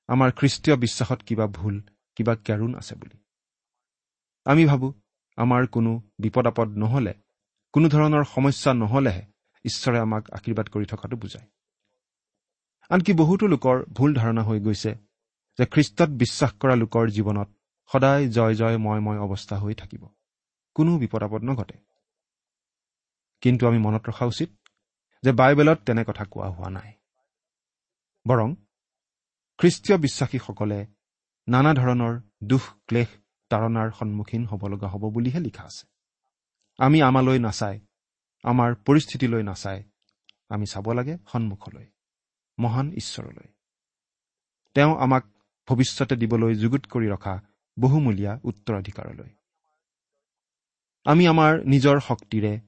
আমাৰ 0.08 0.30
খ্ৰীষ্টীয় 0.32 0.76
বিশ্বাসত 0.76 1.22
কিবা 1.22 1.46
ভুল 1.46 1.82
কিবা 2.16 2.34
কেৰুণ 2.36 2.74
আছে 2.74 2.94
বুলি। 2.94 3.16
আমি 4.46 4.66
ভাবোঁ 4.66 4.92
আমাৰ 5.36 5.66
কোনো 5.66 5.92
বিপদ 6.18 6.46
আপদ 6.46 6.68
নহ'লে 6.76 7.14
কোনো 7.72 7.88
ধৰণৰ 7.88 8.24
সমস্যা 8.24 8.74
নহ'লেহে 8.74 9.26
ঈশ্বৰে 9.64 9.98
আমাক 9.98 10.30
আশীৰ্বাদ 10.30 10.68
কৰি 10.68 10.84
থকাটো 10.84 11.16
বুজায়। 11.16 11.46
আনকি 12.90 13.12
বহুতো 13.12 13.46
লোকৰ 13.46 13.84
ভুল 13.92 14.14
ধাৰণা 14.14 14.42
হৈ 14.42 14.60
গৈছে 14.60 14.94
যে 15.58 15.66
খ্ৰীষ্টত 15.66 16.10
বিশ্বাস 16.10 16.52
কৰা 16.52 16.74
লোকৰ 16.74 17.10
জীৱনত 17.10 17.48
সদায় 17.92 18.28
জয় 18.28 18.54
জয় 18.54 18.76
মই 18.76 19.00
মই 19.00 19.18
অৱস্থা 19.18 19.58
হৈ 19.58 19.74
থাকিব। 19.74 20.08
কোনো 20.74 20.98
বিপদ 20.98 21.22
আপদ 21.22 21.44
নঘটে। 21.44 21.78
কিন্তু 23.40 23.68
আমি 23.68 23.78
মনত 23.78 24.08
ৰখা 24.08 24.24
উচিত 24.24 24.50
যে 25.22 25.32
বাইবেলত 25.32 25.78
তেনে 25.86 26.04
কথা 26.04 26.24
কোৱা 26.24 26.50
হোৱা 26.50 26.70
নাই। 26.70 26.92
বৰং 28.28 28.54
খ্ৰীষ্টীয় 29.58 29.98
বিশ্বাসীসকলে 29.98 30.86
নানা 31.48 31.74
ধৰণৰ 31.74 32.20
দুখ 32.44 32.62
ক্লেশ 32.86 33.08
তাৰণাৰ 33.48 33.90
সন্মুখীন 33.90 34.46
হ'ব 34.46 34.66
লগা 34.66 34.88
হ'ব 34.88 35.10
বুলিহে 35.10 35.40
লিখা 35.40 35.62
আছে। 35.62 35.97
আমি 36.78 37.02
আমালৈ 37.02 37.38
নাচাই। 37.38 37.80
আমাৰ 38.42 38.74
পৰিস্থিতিলৈ 38.74 39.42
নাচাই। 39.42 39.82
আমি 40.48 40.66
চাব 40.66 40.92
লাগে 40.92 41.18
সন্মুখলৈ 41.32 41.86
মহান 42.58 42.92
ঈশ্বৰলৈ। 42.92 43.48
তেওঁ 44.74 44.96
আমাক 44.98 45.24
ভৱিষ্যতে 45.68 46.16
দিবলৈ 46.16 46.54
যুগুত 46.54 46.86
কৰি 46.86 47.06
ৰখা 47.06 47.40
বহুমূলীয়া 47.78 48.40
উত্তৰাধিকাৰলৈ। 48.44 49.30
আমি 51.04 51.26
আমাৰ 51.26 51.64
নিজৰ 51.64 52.00
শক্তিৰে 52.00 52.60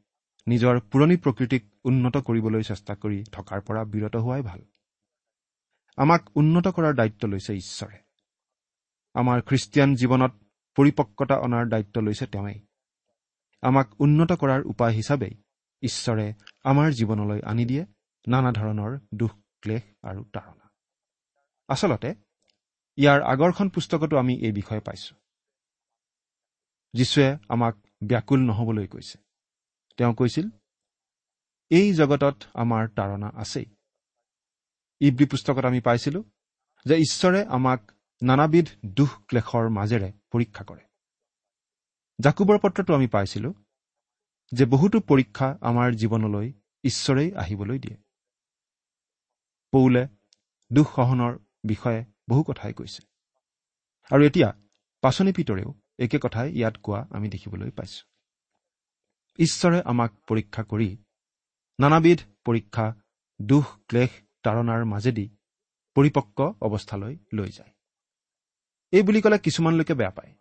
নিজৰ 0.47 0.81
পুৰণি 0.81 1.17
প্ৰকৃতিক 1.17 1.65
উন্নত 1.85 2.17
কৰিবলৈ 2.17 2.63
চেষ্টা 2.63 2.95
কৰি 2.95 3.25
থকাৰ 3.25 3.61
পৰা 3.61 3.85
বিৰত 3.85 4.17
হোৱাই 4.17 4.43
ভাল। 4.43 4.61
আমাক 5.97 6.31
উন্নত 6.37 6.69
কৰাৰ 6.69 6.95
দায়িত্ব 6.95 7.29
লৈছে 7.29 7.53
ঈশ্বৰে। 7.55 7.99
আমাৰ 9.15 9.43
খ্ৰীষ্টিয়ান 9.43 9.95
জীৱনত 9.95 10.33
পৰিপক্কতা 10.77 11.37
অনাৰ 11.37 11.69
দায়িত্ব 11.69 12.01
লৈছে 12.01 12.27
তেওঁৱেই। 12.27 12.61
আমাক 13.63 14.01
উন্নত 14.01 14.33
কৰাৰ 14.33 14.63
উপায় 14.67 14.93
হিচাপেই 14.93 15.35
ঈশ্বৰে 15.83 16.35
আমাৰ 16.65 16.91
জীৱনলৈ 16.91 17.41
আনি 17.43 17.65
দিয়ে 17.65 17.87
নানা 18.29 18.53
ধৰণৰ 18.53 18.99
দুখ 19.15 19.33
ক্লেশ 19.63 19.83
আৰু 20.03 20.25
তাৰণা 20.25 20.69
আচলতে 21.69 22.15
ইয়াৰ 22.97 23.23
আগৰখন 23.23 23.69
পুস্তকতো 23.69 24.17
আমি 24.17 24.35
এই 24.35 24.53
বিষয়ে 24.53 24.81
পাইছো। 24.81 25.15
যীশুৱে 26.93 27.37
আমাক 27.49 27.77
ব্যাকুল 28.05 28.41
নহবলৈ 28.41 28.87
কৈছে। 28.87 29.19
তেওঁ 29.97 30.15
কৈছিল 30.15 30.49
এই 31.71 31.95
জগতত 31.95 32.43
আমাৰ 32.55 32.89
তাৰণা 32.89 33.29
আছেই। 33.35 33.67
ইব্ৰী 35.01 35.25
পুস্তকত 35.25 35.65
আমি 35.65 35.81
পাইছিলো 35.81 36.25
যে 36.85 36.95
ঈশ্বৰে 36.97 37.45
আমাক 37.45 37.93
নানাবিধ 38.23 38.67
দুখ 38.87 39.11
ক্লেশৰ 39.29 39.69
মাজেৰে 39.69 40.13
পৰীক্ষা 40.31 40.65
কৰে। 40.65 40.90
জাকুবৰ 42.21 42.59
পত্ৰটো 42.59 42.95
আমি 42.95 43.07
পাইছিলো 43.07 43.55
যে 44.53 44.65
বহুতো 44.65 45.01
পৰীক্ষা 45.01 45.59
আমাৰ 45.61 45.93
জীৱনলৈ 45.93 46.53
ঈশ্বৰেই 46.85 47.35
আহিবলৈ 47.35 47.79
দিয়ে। 47.79 47.97
পৌলে 49.71 50.09
দুখ 50.73 50.97
সহনৰ 50.97 51.39
বিষয়ে 51.65 52.05
বহু 52.29 52.43
কথাই 52.43 52.73
কৈছে। 52.73 53.03
আৰু 54.11 54.23
এতিয়া 54.25 54.53
পাচনি 55.01 55.33
পিতৰেও 55.33 55.75
একে 55.99 56.19
কথাই 56.23 56.53
ইয়াত 56.53 56.77
কোৱা 56.83 57.07
আমি 57.11 57.29
দেখিবলৈ 57.29 57.71
পাইছো। 57.71 58.07
ঈশ্বৰে 59.39 59.83
আমাক 59.85 60.13
পৰীক্ষা 60.29 60.63
কৰি 60.63 60.97
নানাবিধ 61.81 62.19
পৰীক্ষা 62.45 62.95
দুখ 63.43 63.65
ক্লেশ 63.89 64.11
তাৰণাৰ 64.43 64.85
মাজেদি 64.85 65.31
পৰিপক্ক 65.95 66.41
অৱস্থালৈ 66.41 67.17
লৈ 67.35 67.51
যায়। 67.51 67.71
এই 68.91 69.03
বুলি 69.03 69.21
ক'লে 69.21 69.39
কিছুমান 69.39 69.75
লোকে 69.75 69.95
বেয়া 69.95 70.11
পায়। 70.11 70.35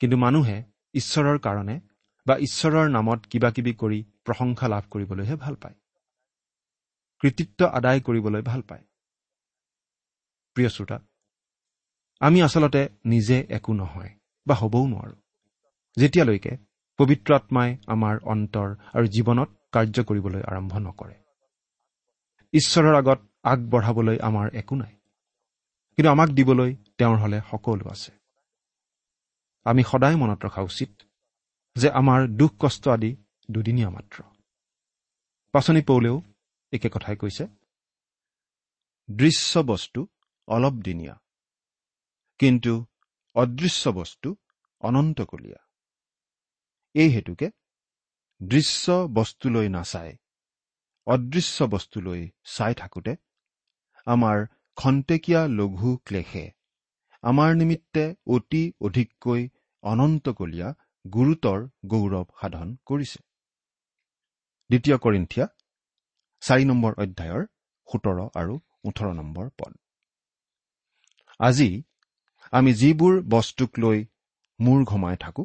কিন্তু 0.00 0.16
মানুহে 0.16 0.64
ঈশ্বৰৰ 0.94 1.38
কাৰণে 1.38 1.80
বা 2.26 2.36
ঈশ্বৰৰ 2.36 2.90
নামত 2.90 3.20
কিবা 3.26 3.50
কিবি 3.50 3.72
কৰি 3.72 4.04
প্ৰশংসা 4.24 4.68
লাভ 4.68 4.84
কৰিবলৈহে 4.90 5.36
ভাল 5.36 5.54
পায়। 5.54 5.74
কৃতিত্ব 7.20 7.66
আদায় 7.66 8.00
কৰিবলৈ 8.00 8.42
ভাল 8.42 8.62
পায়। 8.62 8.84
প্ৰিয় 10.54 10.68
শ্ৰোতা 10.68 10.98
আমি 12.20 12.42
আচলতে 12.42 12.88
নিজে 13.04 13.46
একো 13.48 13.72
নহয় 13.72 14.10
বা 14.46 14.54
হ'বও 14.54 14.86
নোৱাৰো। 14.86 15.16
যেতিয়ালৈকে 15.96 16.56
পবিত্ৰ 16.98 17.34
আত্মাই 17.34 17.76
আমাৰ 17.86 18.18
অন্তৰ 18.22 18.68
আৰু 18.94 19.06
জীৱনত 19.06 19.48
কাৰ্য 19.72 20.04
কৰিবলৈ 20.04 20.42
আৰম্ভ 20.42 20.78
নকৰে। 20.78 21.14
ঈশ্বৰৰ 22.52 22.94
আগত 22.94 23.20
আগবঢ়াবলৈ 23.44 24.18
আমাৰ 24.18 24.54
একো 24.54 24.74
নাই। 24.76 24.94
কিন্তু 25.96 26.10
আমাক 26.10 26.28
দিবলৈ 26.28 26.76
তেওঁৰ 26.98 27.16
হলে 27.16 27.40
সকলো 27.50 27.90
আছে। 27.90 28.17
আমি 29.68 29.82
সদায় 29.84 30.16
মনত 30.16 30.40
ৰখা 30.44 30.62
উচিত 30.62 30.90
যে 31.76 31.88
আমাৰ 31.90 32.20
দুখ 32.36 32.52
কষ্ট 32.58 32.84
আদি 32.88 33.10
দুদিনীয়া 33.50 33.90
মাত্ৰ। 33.90 34.22
পাচনি 35.54 35.80
পৌলেও 35.82 36.16
একে 36.72 36.88
কথাই 36.88 37.16
কৈছে 37.16 37.44
দৃশ্য 39.08 39.52
বস্তু 39.66 40.00
অলপ 40.48 40.72
দিনীয়া 40.72 41.14
কিন্তু 42.38 42.72
অদৃশ্য 43.36 43.90
বস্তু 43.90 44.28
অনন্তকলীয়া। 44.80 45.60
এই 46.94 47.08
হেতুকে 47.08 47.48
দৃশ্য 48.40 48.84
বস্তুলৈ 49.14 49.68
নাচাই 49.68 50.10
অদৃশ্য 51.06 51.64
বস্তুলৈ 51.64 52.22
চাই 52.44 52.74
থাকোঁতে 52.74 53.12
আমাৰ 54.06 54.36
খন্তেকীয়া 54.76 55.42
লঘু 55.48 55.90
ক্লেশে 55.96 56.46
আমাৰ 57.22 57.50
নিমিত্তে 57.56 58.04
অতি 58.26 58.62
অধিককৈ 58.80 59.42
অনন্তকলীয়া 59.84 60.68
গুৰুতৰ 61.04 61.60
গৌৰৱ 61.86 62.26
সাধন 62.40 62.68
কৰিছে। 62.86 63.20
দ্বিতীয় 64.70 64.96
কৰিন্ঠিয়া 64.98 65.46
চাৰি 66.42 66.64
নম্বৰ 66.64 66.92
অধ্যায়ৰ 67.02 67.42
সোতৰ 67.88 68.18
আৰু 68.34 68.54
ওঠৰ 68.84 69.08
নম্বৰ 69.14 69.46
পদ। 69.58 69.72
আজি 71.40 71.70
আমি 72.52 72.70
যিবোৰ 72.74 73.14
বস্তুক 73.28 73.70
লৈ 73.78 73.98
মূৰ 74.60 74.84
ঘমাই 74.84 75.16
থাকো 75.16 75.42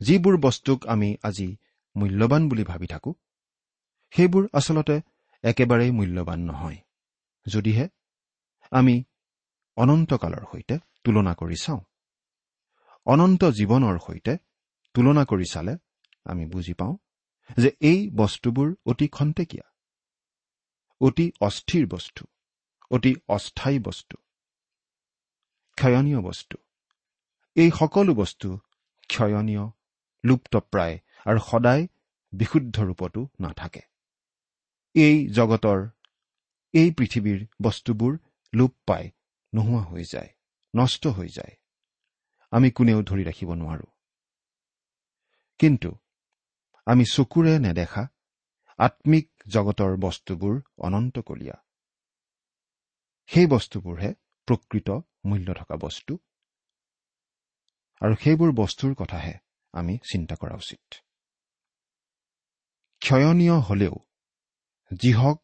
যিবোৰ 0.00 0.34
বস্তুক 0.36 0.86
আমি 0.86 1.08
আজি 1.22 1.48
মূল্যৱান 1.96 2.42
বুলি 2.48 2.64
ভাবি 2.64 2.86
থাকো 2.86 3.10
সেইবোৰ 4.12 4.44
আচলতে 4.52 4.96
একেবাৰেই 5.44 5.90
মূল্যৱান 5.90 6.40
নহয়। 6.40 6.78
যদিহে 7.46 7.86
আমি 8.72 8.94
অনন্তকালৰ 9.76 10.44
সৈতে 10.52 10.76
তুলনা 11.04 11.32
কৰি 11.34 11.56
চাওঁ। 11.56 11.80
অনন্ত 13.08 13.42
জীৱনৰ 13.44 13.96
সৈতে 13.98 14.32
তুলনা 14.94 15.22
কৰি 15.24 15.46
চালে 15.50 15.74
আমি 16.24 16.44
বুজি 16.46 16.74
পাওঁ 16.74 16.94
যে 17.56 17.70
এই 17.80 18.00
বস্তুবোৰ 18.10 18.68
অতি 18.86 19.06
খন্তেকীয়া 19.08 19.66
অতি 21.00 21.26
অস্থিৰ 21.40 21.84
বস্তু 21.86 22.22
অতি 22.90 23.12
অস্থায়ী 23.28 23.78
বস্তু 23.78 24.16
ক্ষয়নীয় 25.78 26.20
বস্তু। 26.20 26.56
এই 27.56 27.70
সকলো 27.70 28.12
বস্তু 28.14 28.48
ক্ষয়নীয় 29.10 29.64
লুপ্তপ্ৰায় 30.24 30.96
আৰু 31.24 31.40
সদায় 31.50 31.82
বিশুদ্ধ 32.32 32.76
ৰূপতো 32.80 33.20
নাথাকে। 33.40 33.82
এই 34.94 35.16
জগতৰ 35.28 35.78
এই 36.74 36.88
পৃথিৱীৰ 36.90 37.40
বস্তুবোৰ 37.62 38.12
লোপ 38.52 38.72
পাই 38.86 39.04
নোহোৱা 39.52 39.82
হৈ 39.82 40.04
যায় 40.04 40.30
নষ্ট 40.74 41.06
হৈ 41.06 41.28
যায়। 41.28 41.54
আমি 42.52 42.70
কোনেও 42.70 43.02
ধৰি 43.02 43.24
ৰাখিব 43.24 43.50
নোৱাৰো। 43.54 43.86
কিন্তু 45.58 45.90
আমি 46.86 47.04
চকুৰে 47.12 47.58
নেদেখা 47.58 48.08
আত্মিক 48.78 49.30
জগতৰ 49.48 49.96
বস্তুবোৰ 49.96 50.60
অনন্তকলীয়া। 50.78 51.56
সেই 53.26 53.46
বস্তুবোৰহে 53.46 54.14
প্ৰকৃত 54.48 54.90
মূল্য 55.24 55.54
থকা 55.54 55.76
বস্তু। 55.76 56.18
আৰু 58.02 58.14
সেইবোৰ 58.14 58.50
বস্তুৰ 58.52 58.94
কথাহে 58.94 59.34
আমি 59.72 59.98
চিন্তা 59.98 60.34
কৰা 60.34 60.54
উচিত। 60.54 60.94
ক্ষয়নীয় 63.02 63.56
হলেও 63.58 63.94
যিহক 64.90 65.42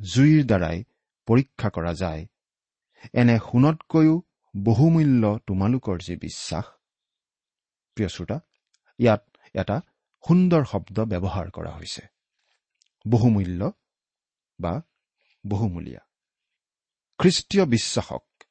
জুইৰ 0.00 0.46
দ্বাৰাই 0.46 0.84
পৰীক্ষা 1.26 1.68
কৰা 1.70 1.92
যায় 1.94 2.26
এনে 3.12 3.38
সোণতকৈও 3.38 4.22
বহুমূল্য 4.64 5.38
তোমালোকৰ 5.46 5.98
যি 5.98 6.16
বিশ্বাস 6.16 6.64
প্ৰিয় 7.94 8.08
শ্ৰোতা 8.08 8.40
ইয়াত 8.98 9.36
এটা 9.54 9.80
সুন্দৰ 10.28 10.64
শব্দ 10.64 11.00
ব্যৱহাৰ 11.00 11.50
কৰা 11.50 11.72
হৈছে। 11.72 12.02
বহুমূল্য 13.08 13.72
বা 14.60 14.82
বহুমূলীয়া। 15.46 16.00
খ্ৰীষ্টীয় 17.18 17.64
বিশ্বাসক 17.66 18.44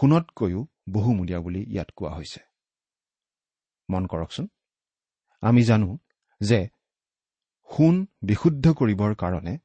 সোণতকৈও 0.00 0.66
বহুমূলীয়া 0.92 1.40
বুলি 1.40 1.62
ইয়াত 1.62 1.90
কোৱা 1.96 2.10
হৈছে। 2.10 2.40
মন 3.90 4.06
কৰকচোন। 4.06 4.48
আমি 5.40 5.62
জানো 5.62 5.98
যে 6.40 6.68
সোণ 7.76 8.06
বিশুদ্ধ 8.22 8.72
কৰিবৰ 8.72 9.14
কাৰণে 9.14 9.58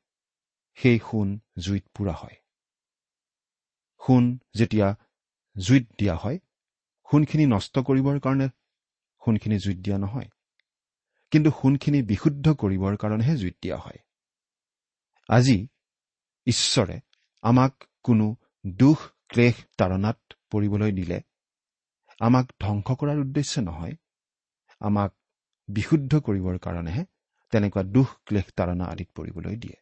সেই 0.76 1.00
সোণ 1.00 1.40
জুইত 1.60 1.88
পোৰা 1.88 2.14
হয়। 2.14 2.36
সোণ 4.08 4.38
যেতিয়া 4.54 4.96
জুইত 5.60 5.88
দিয়া 5.98 6.16
হয় 6.16 6.40
সোণখিনি 7.12 7.46
নষ্ট 7.46 7.80
কৰিবৰ 7.80 8.20
কাৰণে 8.20 8.50
সোণখিনি 9.26 9.58
জুইত 9.60 9.78
দিয়া 9.78 9.98
নহয়। 9.98 10.30
কিন্তু 11.32 11.52
সোণখিনি 11.52 12.02
বিশুদ্ধ 12.02 12.54
কৰিবৰ 12.54 12.98
কাৰণেহে 12.98 13.36
জুইত 13.38 13.56
দিয়া 13.62 13.78
হয়। 13.78 14.00
আজি 15.30 15.68
ঈশ্বৰে 16.46 17.00
আমাক 17.42 17.84
কোনো 18.04 18.36
দুখ 18.68 18.98
ক্লেশ 19.28 19.56
তাৰণাত 19.78 20.34
পৰিবলৈ 20.50 20.92
দিলে 20.92 21.22
আমাক 22.20 22.46
ধ্বংস 22.60 22.92
কৰাৰ 22.92 23.18
উদ্দেশ্যে 23.20 23.62
নহয় 23.62 23.96
আমাক 24.80 25.16
বিশুদ্ধ 25.68 26.20
কৰিবৰ 26.20 26.58
কাৰণেহে 26.58 27.06
তেনেকুৱা 27.52 27.84
দুখ 27.84 28.08
ক্লেশ 28.26 28.44
তাৰণা 28.56 28.86
আদিত 28.86 29.10
পৰিবলৈ 29.16 29.56
দিয়ে। 29.56 29.76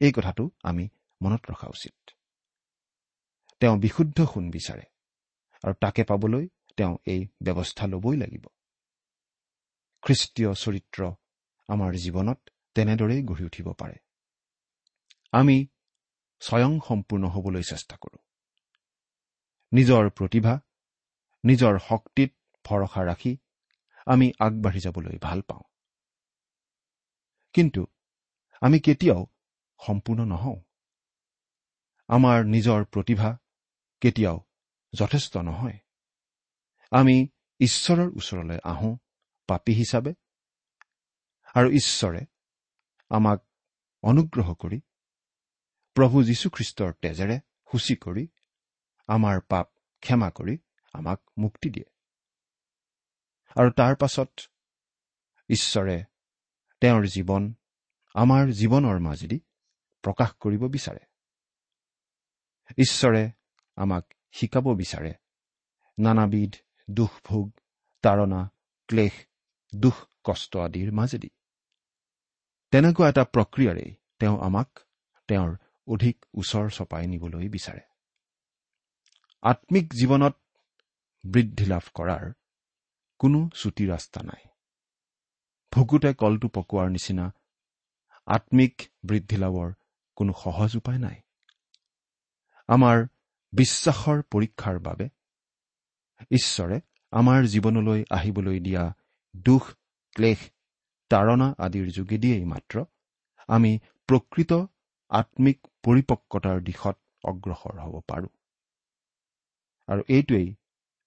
এই 0.00 0.12
কথাটো 0.12 0.50
আমি 0.62 0.88
মনত 1.22 1.50
ৰখা 1.50 1.68
উচিত। 1.68 2.10
তেওঁ 3.60 3.78
বিশুদ্ধ 3.78 4.26
সোণ 4.34 4.50
বিচাৰে। 4.50 4.91
আৰু 5.64 5.74
তাকে 5.80 6.04
পাবলৈ 6.04 6.48
তেওঁ 6.76 6.98
এই 7.06 7.26
ব্যৱস্থা 7.42 7.86
ল'বই 7.86 8.16
লাগিব। 8.16 8.46
খ্ৰীষ্টীয় 10.02 10.54
চৰিত্ৰ 10.54 11.00
আমাৰ 11.68 11.92
জীৱনত 11.94 12.38
তেনেদৰেই 12.74 13.22
গঢ়ি 13.22 13.44
উঠিব 13.44 13.72
পাৰে। 13.72 13.96
আমি 15.32 15.66
স্বয়ং 16.40 16.80
সম্পূৰ্ণ 16.88 17.24
হ'বলৈ 17.28 17.62
চেষ্টা 17.62 17.96
কৰোঁ। 17.96 18.18
নিজৰ 19.72 20.10
প্ৰতিভা 20.10 20.60
নিজৰ 21.44 21.78
শক্তিত 21.88 22.30
ভৰসা 22.64 23.02
ৰাখি 23.04 23.36
আমি 24.06 24.32
আগবাঢ়ি 24.40 24.80
যাবলৈ 24.80 25.18
ভাল 25.22 25.40
পাওঁ। 25.40 25.62
কিন্তু 27.52 27.86
আমি 28.60 28.78
কেতিয়াও 28.78 29.26
সম্পূৰ্ণ 29.86 30.24
নহওঁ। 30.24 30.60
আমাৰ 32.08 32.44
নিজৰ 32.44 32.84
প্ৰতিভা 32.84 33.38
কেতিয়াও 34.00 34.40
যথেষ্ট 34.94 35.36
নহয়। 35.36 35.78
আমি 36.90 37.28
ঈশ্বৰৰ 37.60 38.08
ওচৰলৈ 38.08 38.58
আহোঁ 38.64 38.96
পাপী 39.46 39.72
হিচাপে। 39.72 40.14
আৰু 41.54 41.70
ঈশ্বৰে 41.70 42.26
আমাক 43.08 43.40
অনুগ্ৰহ 44.02 44.54
কৰি 44.54 44.80
প্ৰভু 45.94 46.24
যীশুখ্ৰীষ্টৰ 46.24 46.92
তেজেৰে 46.92 47.40
সূচী 47.72 47.96
কৰি 47.96 48.28
আমাৰ 49.06 49.40
পাপ 49.40 49.66
ক্ষমা 50.00 50.30
কৰি 50.30 50.58
আমাক 50.92 51.22
মুক্তি 51.38 51.70
দিয়ে। 51.70 51.86
আৰু 53.60 53.70
তাৰ 53.70 53.96
পাছত 53.96 54.30
ঈশ্বৰে 55.48 56.04
তেওঁৰ 56.80 57.06
জীৱন 57.06 57.54
আমাৰ 58.14 58.52
জীৱনৰ 58.52 58.98
মাজেদি 58.98 59.38
প্ৰকাশ 60.02 60.32
কৰিব 60.40 60.68
বিচাৰে। 60.68 61.00
ঈশ্বৰে 62.78 63.30
আমাক 63.76 64.12
শিকাব 64.32 64.66
বিচাৰে। 64.74 65.12
নানাবিধ 65.98 66.52
দুখ 66.90 67.12
ভোগ 67.24 67.46
তাৰণা 68.04 68.50
ক্লেশ 68.88 69.12
দুখ 69.74 69.96
কষ্ট 70.24 70.56
আদিৰ 70.56 70.92
মাজেদি। 70.92 71.30
তেনেকুৱা 72.72 73.08
এটা 73.08 73.24
প্ৰক্ৰিয়াৰেই 73.24 73.90
তেওঁ 74.18 74.36
আমাক 74.40 74.68
তেওঁৰ 75.28 75.50
অধিক 75.88 76.16
ওচৰ 76.34 76.70
চপাই 76.70 77.06
নিবলৈ 77.06 77.48
বিচাৰে। 77.48 77.80
আত্মিক 79.42 79.94
জীৱনত 79.94 80.34
বৃদ্ধি 81.24 81.64
লাভ 81.66 81.84
কৰাৰ 81.94 82.32
কোনো 83.18 83.48
চুটি 83.54 83.86
ৰাস্তা 83.86 84.22
নাই। 84.22 84.42
ভুকুতে 85.72 86.14
কলটো 86.14 86.48
পকোৱাৰ 86.48 86.88
নিচিনা 86.90 87.26
আত্মিক 88.26 88.82
বৃদ্ধি 89.04 89.36
লাভৰ 89.36 89.72
কোনো 90.16 90.32
সহজ 90.32 90.76
উপায় 90.76 90.98
নাই। 90.98 91.16
আমাৰ 92.68 93.06
বিশ্বাসৰ 93.52 94.22
পৰীক্ষাৰ 94.22 94.78
বাবে 94.78 95.08
ঈশ্বৰে 96.30 96.80
আমাৰ 97.12 97.40
জীৱনলৈ 97.44 98.04
আহিবলৈ 98.10 98.58
দিয়া 98.60 98.84
দুখ 99.36 99.62
ক্লেশ 100.16 100.40
তাৰণা 101.10 101.54
আদিৰ 101.58 101.86
যোগেদিয়েই 101.90 102.44
মাত্ৰ 102.44 102.84
আমি 103.48 103.78
প্ৰকৃত 104.08 104.52
আত্মিক 105.10 105.58
পৰিপক্কতাৰ 105.82 106.60
দিশত 106.60 106.96
অগ্ৰসৰ 107.24 107.76
হ'ব 107.80 107.94
পাৰোঁ। 108.08 108.32
আৰু 109.88 110.02
এইটোৱেই 110.08 110.48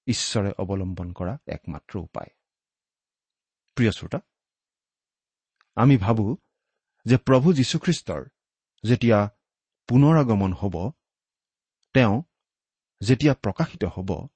ঈশ্বৰে 0.07 0.51
অৱলম্বন 0.57 1.13
কৰা 1.13 1.37
একমাত্ৰ 1.47 1.99
উপায়। 1.99 2.29
প্ৰিয় 3.75 3.91
শ্ৰোতা 3.91 4.19
আমি 5.75 5.97
ভাবোঁ 5.97 6.35
যে 7.05 7.17
প্ৰভু 7.17 7.53
যীশুখ্ৰীষ্টৰ 7.53 8.21
যেতিয়া 8.83 9.29
পুনৰ 9.87 10.15
আগমন 10.19 10.53
হ'ব 10.53 10.91
তেওঁ 11.93 12.23
যেতিয়া 13.01 13.33
প্ৰকাশিত 13.33 13.85
হ'ব 13.85 14.27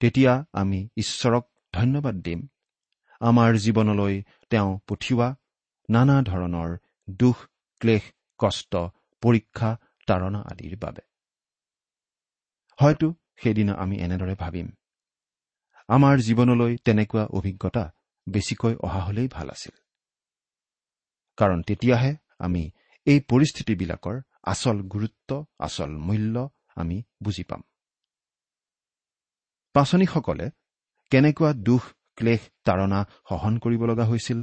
তেতিয়া 0.00 0.44
আমি 0.52 0.88
ঈশ্বৰক 0.96 1.44
ধন্যবাদ 1.72 2.14
দিম। 2.14 2.48
আমাৰ 3.20 3.54
জীৱনলৈ 3.56 4.22
তেওঁ 4.50 4.78
পঠিওৱা 4.88 5.36
নানা 5.90 6.22
ধৰণৰ 6.22 6.78
দুখ 7.10 7.36
ক্লেশ 7.80 8.02
কষ্ট 8.38 8.76
পৰীক্ষা 9.22 9.76
তাৰণা 10.06 10.40
আদিৰ 10.40 10.78
বাবে। 10.78 11.02
হয়তো 12.80 13.14
সেইদিনা 13.42 13.72
আমি 13.72 13.96
এনেদৰে 13.96 14.34
ভাবিম। 14.34 14.68
আমাৰ 15.88 16.18
জীৱনলৈ 16.18 16.76
তেনেকুৱা 16.76 17.24
অভিজ্ঞতা 17.24 17.92
বেছিকৈ 18.28 18.74
অহা 18.74 19.00
হলেই 19.00 19.28
ভাল 19.28 19.50
আছিল। 19.50 19.76
কাৰণ 21.36 21.62
তেতিয়াহে 21.62 22.16
আমি 22.38 22.70
এই 23.06 23.20
পৰিস্থিতিবিলাকৰ 23.20 24.20
আচল 24.42 24.82
গুৰুত্ব 24.82 25.44
আচল 25.58 25.90
মূল্য 25.96 26.48
আমি 26.76 27.02
বুজি 27.22 27.44
পাম। 27.44 27.62
পাচনীসকলে 29.76 30.46
কেনেকুৱা 31.12 31.50
দুখ 31.68 31.82
ক্লেশ 32.18 32.42
তাৰণা 32.66 33.00
সহন 33.28 33.54
কৰিব 33.58 33.82
লগা 33.90 34.04
হৈছিল 34.04 34.38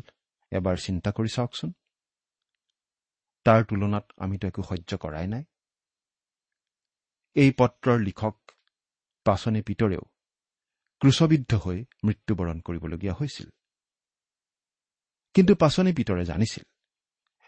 এবাৰ 0.51 0.75
চিন্তা 0.77 1.09
কৰি 1.17 1.29
চাওকচোন। 1.35 1.69
তাৰ 3.45 3.59
তুলনাত 3.69 4.05
আমিতো 4.17 4.45
একো 4.47 4.61
সহ্য 4.63 4.91
কৰাই 5.03 5.27
নাই। 5.27 5.43
এই 7.35 7.49
পত্ৰৰ 7.59 7.97
লিখক 7.99 8.35
পাচনি 9.25 9.61
পিতৰেও 9.61 10.03
ক্ৰুচবিদ্ধ 11.01 11.51
হৈ 11.63 11.79
মৃত্যুবৰণ 12.05 12.57
কৰিবলগীয়া 12.59 13.13
হৈছিল। 13.13 13.47
কিন্তু 15.35 15.53
পাচনি 15.55 15.91
পিতৰে 15.93 16.23
জানিছিল 16.25 16.63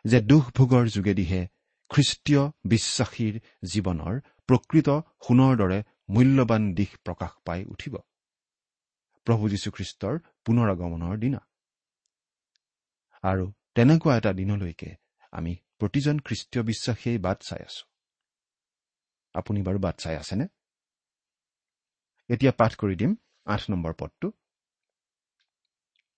যে 0.06 0.18
দুখ 0.22 0.44
ভোগৰ 0.58 0.86
যোগেদিহে 0.96 1.42
খ্ৰীষ্টীয় 1.92 2.44
বিশ্বাসীৰ 2.66 3.36
জীৱনৰ 3.72 4.14
প্ৰকৃত 4.48 4.90
সোণৰ 5.26 5.54
দৰে 5.62 5.80
মূল্যৱান 6.10 6.74
দিশ 6.74 6.98
প্ৰকাশ 7.04 7.32
পাই 7.46 7.66
উঠিব। 7.66 7.98
প্ৰভু 9.26 9.50
যীশুখ্ৰীষ্টৰ 9.50 10.20
পুনৰ 10.46 10.72
আগমনৰ 10.72 11.18
দিনা। 11.18 11.40
আৰু 13.22 13.54
তেনেকুৱা 13.76 14.18
এটা 14.18 14.34
দিনলৈকে 14.34 14.96
আমি 15.32 15.56
প্ৰতিজন 15.80 16.20
খ্ৰীষ্টীয় 16.20 16.64
বিশ্বাসীয়ে 16.66 17.18
বাট 17.18 17.42
চাই 17.42 17.62
আছো। 17.62 17.86
আপুনি 19.34 19.62
বাৰু 19.62 19.80
বাট 19.80 20.00
চাই 20.00 20.16
আছেনে? 20.16 20.48
এতিয়া 22.30 22.52
পাঠ 22.52 22.76
কৰি 22.76 22.96
দিম 22.96 23.16
আঠ 23.46 23.70
নম্বৰ 23.70 23.94
পদটো। 24.00 24.32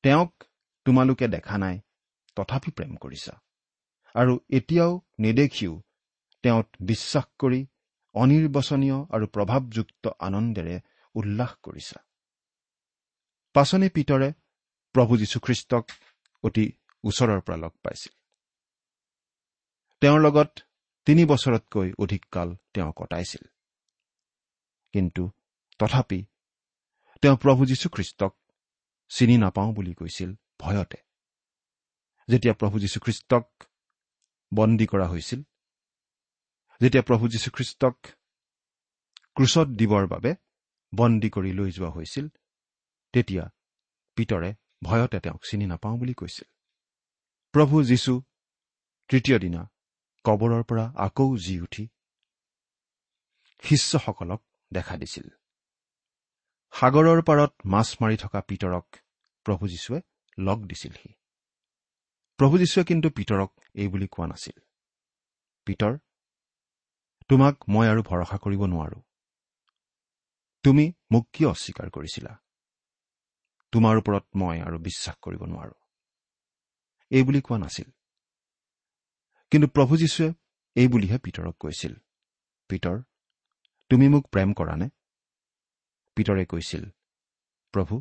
তেওঁক 0.04 0.44
তোমালোকে 0.86 1.28
দেখা 1.28 1.58
নাই 1.58 1.80
তথাপি 2.36 2.72
প্ৰেম 2.72 2.96
কৰিছা। 2.96 3.42
আৰু 4.14 4.40
এতিয়াও 4.50 5.02
নেদেখিও 5.20 5.82
তেওঁত 6.42 6.70
বিশ্বাস 6.82 7.26
কৰি 7.40 7.66
অনিৰ্বচনীয় 8.14 9.06
আৰু 9.10 9.28
প্ৰভাৱযুক্ত 9.28 10.08
আনন্দেৰে 10.20 10.80
উল্লাস 11.14 11.56
কৰিছা। 11.64 12.04
পাচনি 13.54 13.90
পিতৰে 13.90 14.34
প্ৰভু 14.94 15.18
যীশুখ্ৰীষ্টক 15.18 15.92
অতি 16.44 16.72
ওচৰৰ 17.04 17.42
পৰা 17.42 17.58
লগ 17.58 17.72
পাইছিল। 17.72 18.14
তেওঁৰ 20.02 20.22
লগত 20.22 20.60
তিনি 21.06 21.26
বছৰতকৈ 21.26 21.94
অধিক 22.00 22.26
কাল 22.32 22.56
তেওঁ 22.74 22.94
কটাইছিল। 22.96 23.48
কিন্তু 24.94 25.32
তথাপি 25.80 26.26
তেওঁ 27.22 27.38
প্ৰভু 27.38 27.66
যীশুখ্ৰীষ্টক 27.66 28.38
চিনি 29.10 29.38
নাপাওঁ 29.38 29.74
বুলি 29.74 29.94
কৈছিল 29.94 30.34
ভয়তে। 30.60 30.98
যেতিয়া 32.30 32.54
প্ৰভু 32.54 32.80
যীশুখ্ৰীষ্টক 32.80 33.64
বন্দী 34.54 34.86
কৰা 34.86 35.08
হৈছিল 35.08 35.44
যেতিয়া 36.82 37.04
প্ৰভু 37.04 37.28
যীশুখ্ৰীষ্টক 37.28 37.96
ক্ৰুচত 39.36 39.68
দিবৰ 39.68 40.08
বাবে 40.08 40.36
বন্দী 40.96 41.30
কৰি 41.30 41.52
লৈ 41.54 41.72
যোৱা 41.72 41.90
হৈছিল 41.90 42.28
তেতিয়া 43.14 43.50
পিতৰে 44.16 44.56
ভয়তে 44.84 45.20
তেওঁক 45.20 45.42
চিনি 45.50 45.66
নাপাওঁ 45.66 45.98
বুলি 45.98 46.14
কৈছিল। 46.14 46.48
প্ৰভু 47.52 47.84
যীশু 47.84 48.22
তৃতীয় 49.08 49.40
দিনা 49.40 49.62
কবৰৰ 50.24 50.64
পৰা 50.64 50.94
আকৌ 50.98 51.38
জি 51.38 51.62
উঠি 51.62 51.88
শিষ্যসকলক 53.62 54.44
দেখা 54.74 54.98
দিছিল। 54.98 55.28
সাগৰৰ 56.72 57.22
পাৰত 57.22 57.54
মাছ 57.66 57.98
মাৰি 58.02 58.18
থকা 58.18 58.42
পিতৰক 58.42 58.96
প্ৰভু 59.44 59.68
যীশুৱে 59.68 60.02
লগ 60.40 60.68
দিছিলহি। 60.68 61.14
প্ৰভু 62.38 62.58
যীশুৱে 62.58 62.84
কিন্তু 62.84 63.10
পিতৰক 63.10 63.52
এই 63.74 63.88
বুলি 63.88 64.08
কোৱা 64.08 64.28
নাছিল। 64.28 64.60
পিতৰ 65.66 65.98
তোমাক 67.30 67.56
মই 67.70 67.88
আৰু 67.88 68.02
ভৰসা 68.04 68.38
কৰিব 68.38 68.62
নোৱাৰো। 68.66 69.00
তুমি 70.64 70.94
মোক 71.12 71.30
কিয় 71.34 71.50
অস্বীকাৰ 71.50 71.90
কৰিছিলা? 71.90 72.34
তোমাৰ 73.72 73.98
ওপৰত 73.98 74.26
মই 74.36 74.58
আৰু 74.62 74.78
বিশ্বাস 74.80 75.16
কৰিব 75.22 75.42
নোৱাৰো। 75.44 75.76
এই 77.12 77.24
বুলি 77.24 77.42
কোৱা 77.42 77.58
নাছিল। 77.58 77.90
কিন্তু 79.52 79.68
প্ৰভু 79.68 79.98
যীশুৱে 79.98 80.28
এই 80.76 80.88
বুলিহে 80.88 81.18
পিতৰক 81.18 81.56
কৈছিল 81.60 81.94
পিতৰ 82.70 82.98
তুমি 83.92 84.10
মোক 84.10 84.24
প্ৰেম 84.30 84.54
কৰা 84.54 84.76
নে 84.76 84.88
পিতৰে 86.18 86.46
কৈছিল 86.46 86.84
প্ৰভু 87.74 87.96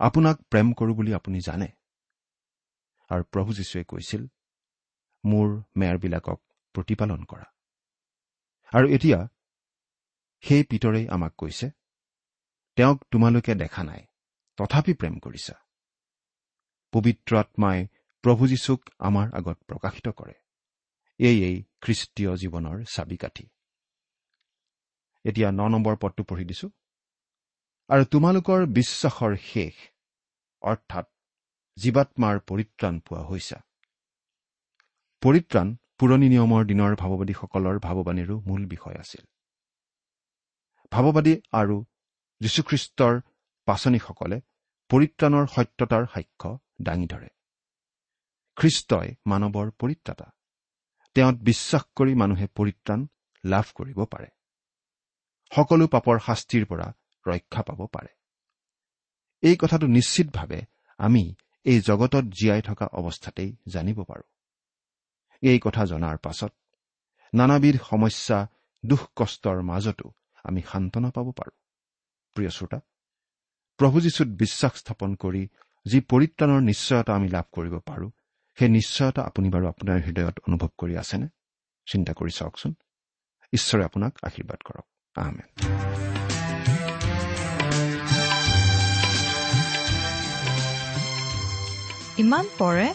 আপোনাক 0.00 0.36
প্ৰেম 0.42 0.72
কৰোঁ 0.72 0.94
বুলি 0.94 1.14
আপুনি 1.14 1.38
জানে? 1.40 1.68
আৰু 3.10 3.22
প্ৰভু 3.24 3.50
যীশুৱে 3.54 3.84
কৈছিল 3.84 4.22
মোৰ 5.24 5.46
মেয়ৰবিলাকক 5.76 6.38
প্ৰতিপালন 6.74 7.24
কৰা। 7.24 7.55
আৰু 8.72 8.86
এতিয়া 8.88 9.18
সেই 10.44 10.62
পিতৰেই 10.62 11.08
আমাক 11.08 11.32
কৈছে 11.38 11.70
তেওঁক 12.76 12.98
তোমালোকে 13.10 13.54
দেখা 13.54 13.82
নাই 13.84 14.02
তথাপি 14.58 14.92
প্ৰেম 14.94 15.14
কৰিছা। 15.18 15.54
পবিত্ৰ 16.92 17.36
আত্মাই 17.36 17.86
প্ৰভু 18.24 18.48
যীশুক 18.48 18.80
আমাৰ 18.98 19.26
আগত 19.34 19.58
প্ৰকাশিত 19.68 20.08
কৰে। 20.08 20.34
এয়েই 21.20 21.64
খ্ৰীষ্টীয় 21.80 22.32
জীৱনৰ 22.36 22.84
চাবিকাঠি। 22.84 23.46
এতিয়া 25.24 25.48
ন 25.52 25.60
নম্বৰ 25.68 25.96
পদটো 25.96 26.22
পঢ়ি 26.24 26.44
দিছো। 26.44 26.68
আৰু 27.90 28.04
তোমালোকৰ 28.04 28.66
বিশ্বাসৰ 28.66 29.36
শেষ 29.36 29.74
অৰ্থাৎ 30.62 31.06
জীৱাত্মাৰ 31.76 32.40
পৰিত্ৰাণ 32.40 33.00
পোৱা 33.00 33.22
হৈছা। 33.22 33.58
পৰিত্ৰাণ 35.22 35.76
পুৰণি 35.98 36.28
নিয়মৰ 36.28 36.64
দিনৰ 36.64 36.96
ভাৱবাদীসকলৰ 36.96 37.78
ভাৱবাণীৰো 37.78 38.40
মূল 38.40 38.66
বিষয় 38.66 38.94
আছিল। 38.94 39.24
ভাৱবাদী 40.90 41.40
আৰু 41.52 41.84
যীশুখ্ৰীষ্টৰ 42.40 43.20
পাচনীসকলে 43.64 44.40
পৰিত্ৰাণৰ 44.88 45.46
সত্যতাৰ 45.46 46.06
সাক্ষ্য 46.14 46.58
দাঙি 46.82 47.06
ধৰে। 47.06 47.28
খ্ৰীষ্টই 48.56 49.14
মানৱৰ 49.26 49.70
পৰিত্ৰাতা। 49.70 50.30
তেওঁত 51.14 51.34
বিশ্বাস 51.34 51.82
কৰি 51.96 52.14
মানুহে 52.14 52.46
পৰিত্ৰাণ 52.46 53.06
লাভ 53.44 53.64
কৰিব 53.74 54.04
পাৰে। 54.04 54.26
সকলো 55.56 55.88
পাপৰ 55.88 56.18
শাস্তিৰ 56.18 56.66
পৰা 56.66 56.94
ৰক্ষা 57.26 57.62
পাব 57.62 57.86
পাৰে। 57.86 58.08
এই 59.42 59.56
কথাটো 59.56 59.86
নিশ্চিতভাৱে 59.86 60.62
আমি 60.98 61.34
এই 61.64 61.80
জগতত 61.80 62.24
জীয়াই 62.24 62.62
থকা 62.62 62.86
অৱস্থাতেই 62.86 63.56
জানিব 63.68 64.04
পাৰোঁ। 64.04 64.35
এই 65.42 65.58
কথা 65.58 65.84
জনাৰ 65.84 66.16
পাছত 66.16 66.52
নানাবিধ 67.34 67.80
সমস্যা 67.90 68.46
দুখ 68.86 69.00
কষ্টৰ 69.16 69.62
মাজতো 69.62 70.12
আমি 70.44 70.62
সান্তনা 70.72 71.10
পাব 71.10 71.32
পাৰোঁ। 71.32 71.58
প্ৰিয় 72.34 72.50
শ্ৰোতা 72.50 72.80
প্ৰভু 73.76 74.00
যীশুত 74.00 74.28
বিশ্বাস 74.28 74.72
স্থাপন 74.74 75.14
কৰি 75.14 75.48
যি 75.86 76.00
পৰিত্ৰাণৰ 76.00 76.60
নিশ্চয়তা 76.60 77.14
আমি 77.14 77.28
লাভ 77.28 77.44
কৰিব 77.52 77.78
পাৰোঁ 77.78 78.10
সেই 78.58 78.68
নিশ্চয়তা 78.68 79.22
আপুনি 79.22 79.48
বাৰু 79.48 79.68
আপোনাৰ 79.68 80.00
হৃদয়ত 80.00 80.38
অনুভৱ 80.48 80.68
কৰি 80.78 80.96
আছেনে? 80.96 81.28
চিন্তা 81.86 82.12
কৰি 82.12 82.30
চাওকচোন। 82.30 82.74
ঈশ্বৰে 83.52 83.84
আপোনাক 83.84 84.18
আশীৰ্বাদ 84.22 84.62
কৰক। 84.62 84.86
আহমেদ 85.16 85.64
ইমান 92.18 92.46
পৰে 92.58 92.94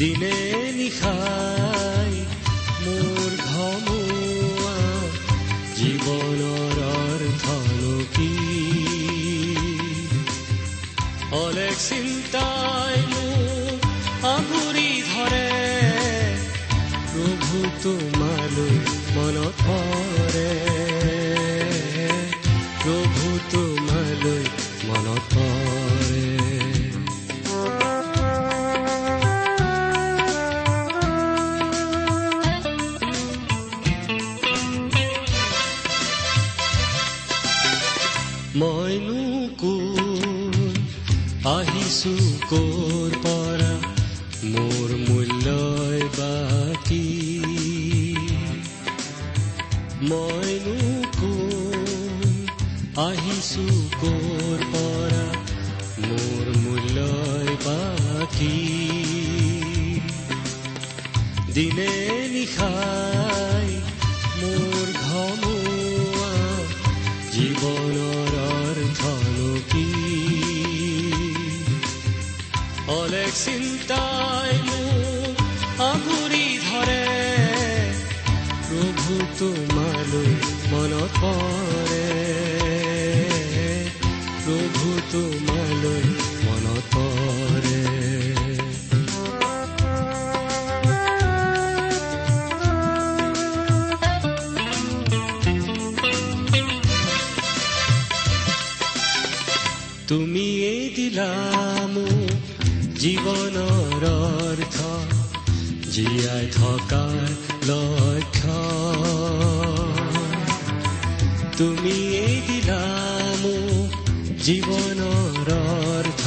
দিনে 0.00 0.36
নিশাই 0.76 2.12
মোৰ 2.84 3.32
ঘমুৱা 3.46 4.78
জীৱনৰ 5.76 6.78
অৰ্থনো 6.86 7.94
কি? 8.14 8.30
অলেখ 11.40 11.76
চিন্তাই 11.88 12.19
আহিছো 53.00 53.64
কৰ 54.00 54.60
পৰা? 54.72 55.24
মোৰ 56.08 56.46
মূল্যই 56.58 57.56
বাকী। 57.64 58.56
দিনে 61.54 61.92
নিশাই 62.32 63.68
মোৰ 64.40 64.86
ঘমুৱা 65.02 66.32
জীৱনৰ 67.30 68.32
অৰ্থনো 68.52 69.50
কি? 69.72 69.86
অলেখ 72.88 73.32
চিন্তাই 73.44 74.52
মোক 74.66 75.36
আগুৰি 75.82 76.58
ধৰে। 76.58 77.04
প্ৰভু 78.68 79.14
তোমালৈ 79.38 80.34
মনত 80.72 81.12
পৰে 81.20 81.69
তোমালৈ 85.12 86.06
মনত 86.44 86.94
পৰে। 86.94 87.80
তুমিয়েই 100.08 100.84
দিলা 100.96 101.30
মোক 101.94 102.38
জীৱনৰ 103.02 104.02
অৰ্থ 104.10 104.76
জীয়াই 105.94 106.44
থকাৰ 106.58 107.22
লক্ষ্য। 107.68 108.58
তুমিয়েই 111.58 112.29
জীৱনৰ 114.44 115.48
অৰ্থ 115.54 116.24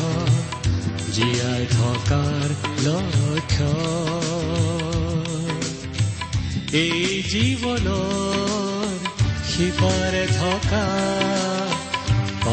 জীয়াই 1.15 1.63
থকাৰ 1.77 2.47
লক্ষ্য। 2.85 3.69
এই 6.81 7.01
জীৱনৰ 7.31 8.91
সিপাৰে 9.49 10.25
থকা 10.39 10.85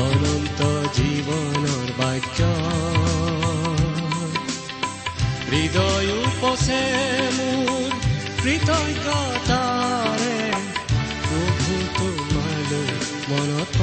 অনন্ত 0.01 0.61
জীৱনৰ 0.97 1.89
বাক্য। 1.99 2.39
হৃদয় 5.51 6.11
উপচে 6.25 6.83
মোৰ 7.39 7.91
কৃতজ্ঞতাৰে 8.43 10.37
প্ৰভু 11.27 11.75
তোমালৈ 11.97 12.89
মনত 13.31 13.79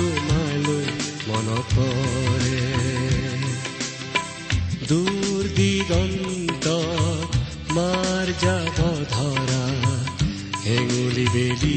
তোমালৈ 0.00 0.84
মনত 1.28 1.74
কৰে 1.74 2.60
দূৰ 4.88 5.48
দিগন্ত 5.56 6.66
মাৰ 7.72 8.32
যাব 8.42 8.78
ধৰা 9.12 9.64
হেঙুলি 10.64 11.26
বেলি 11.34 11.69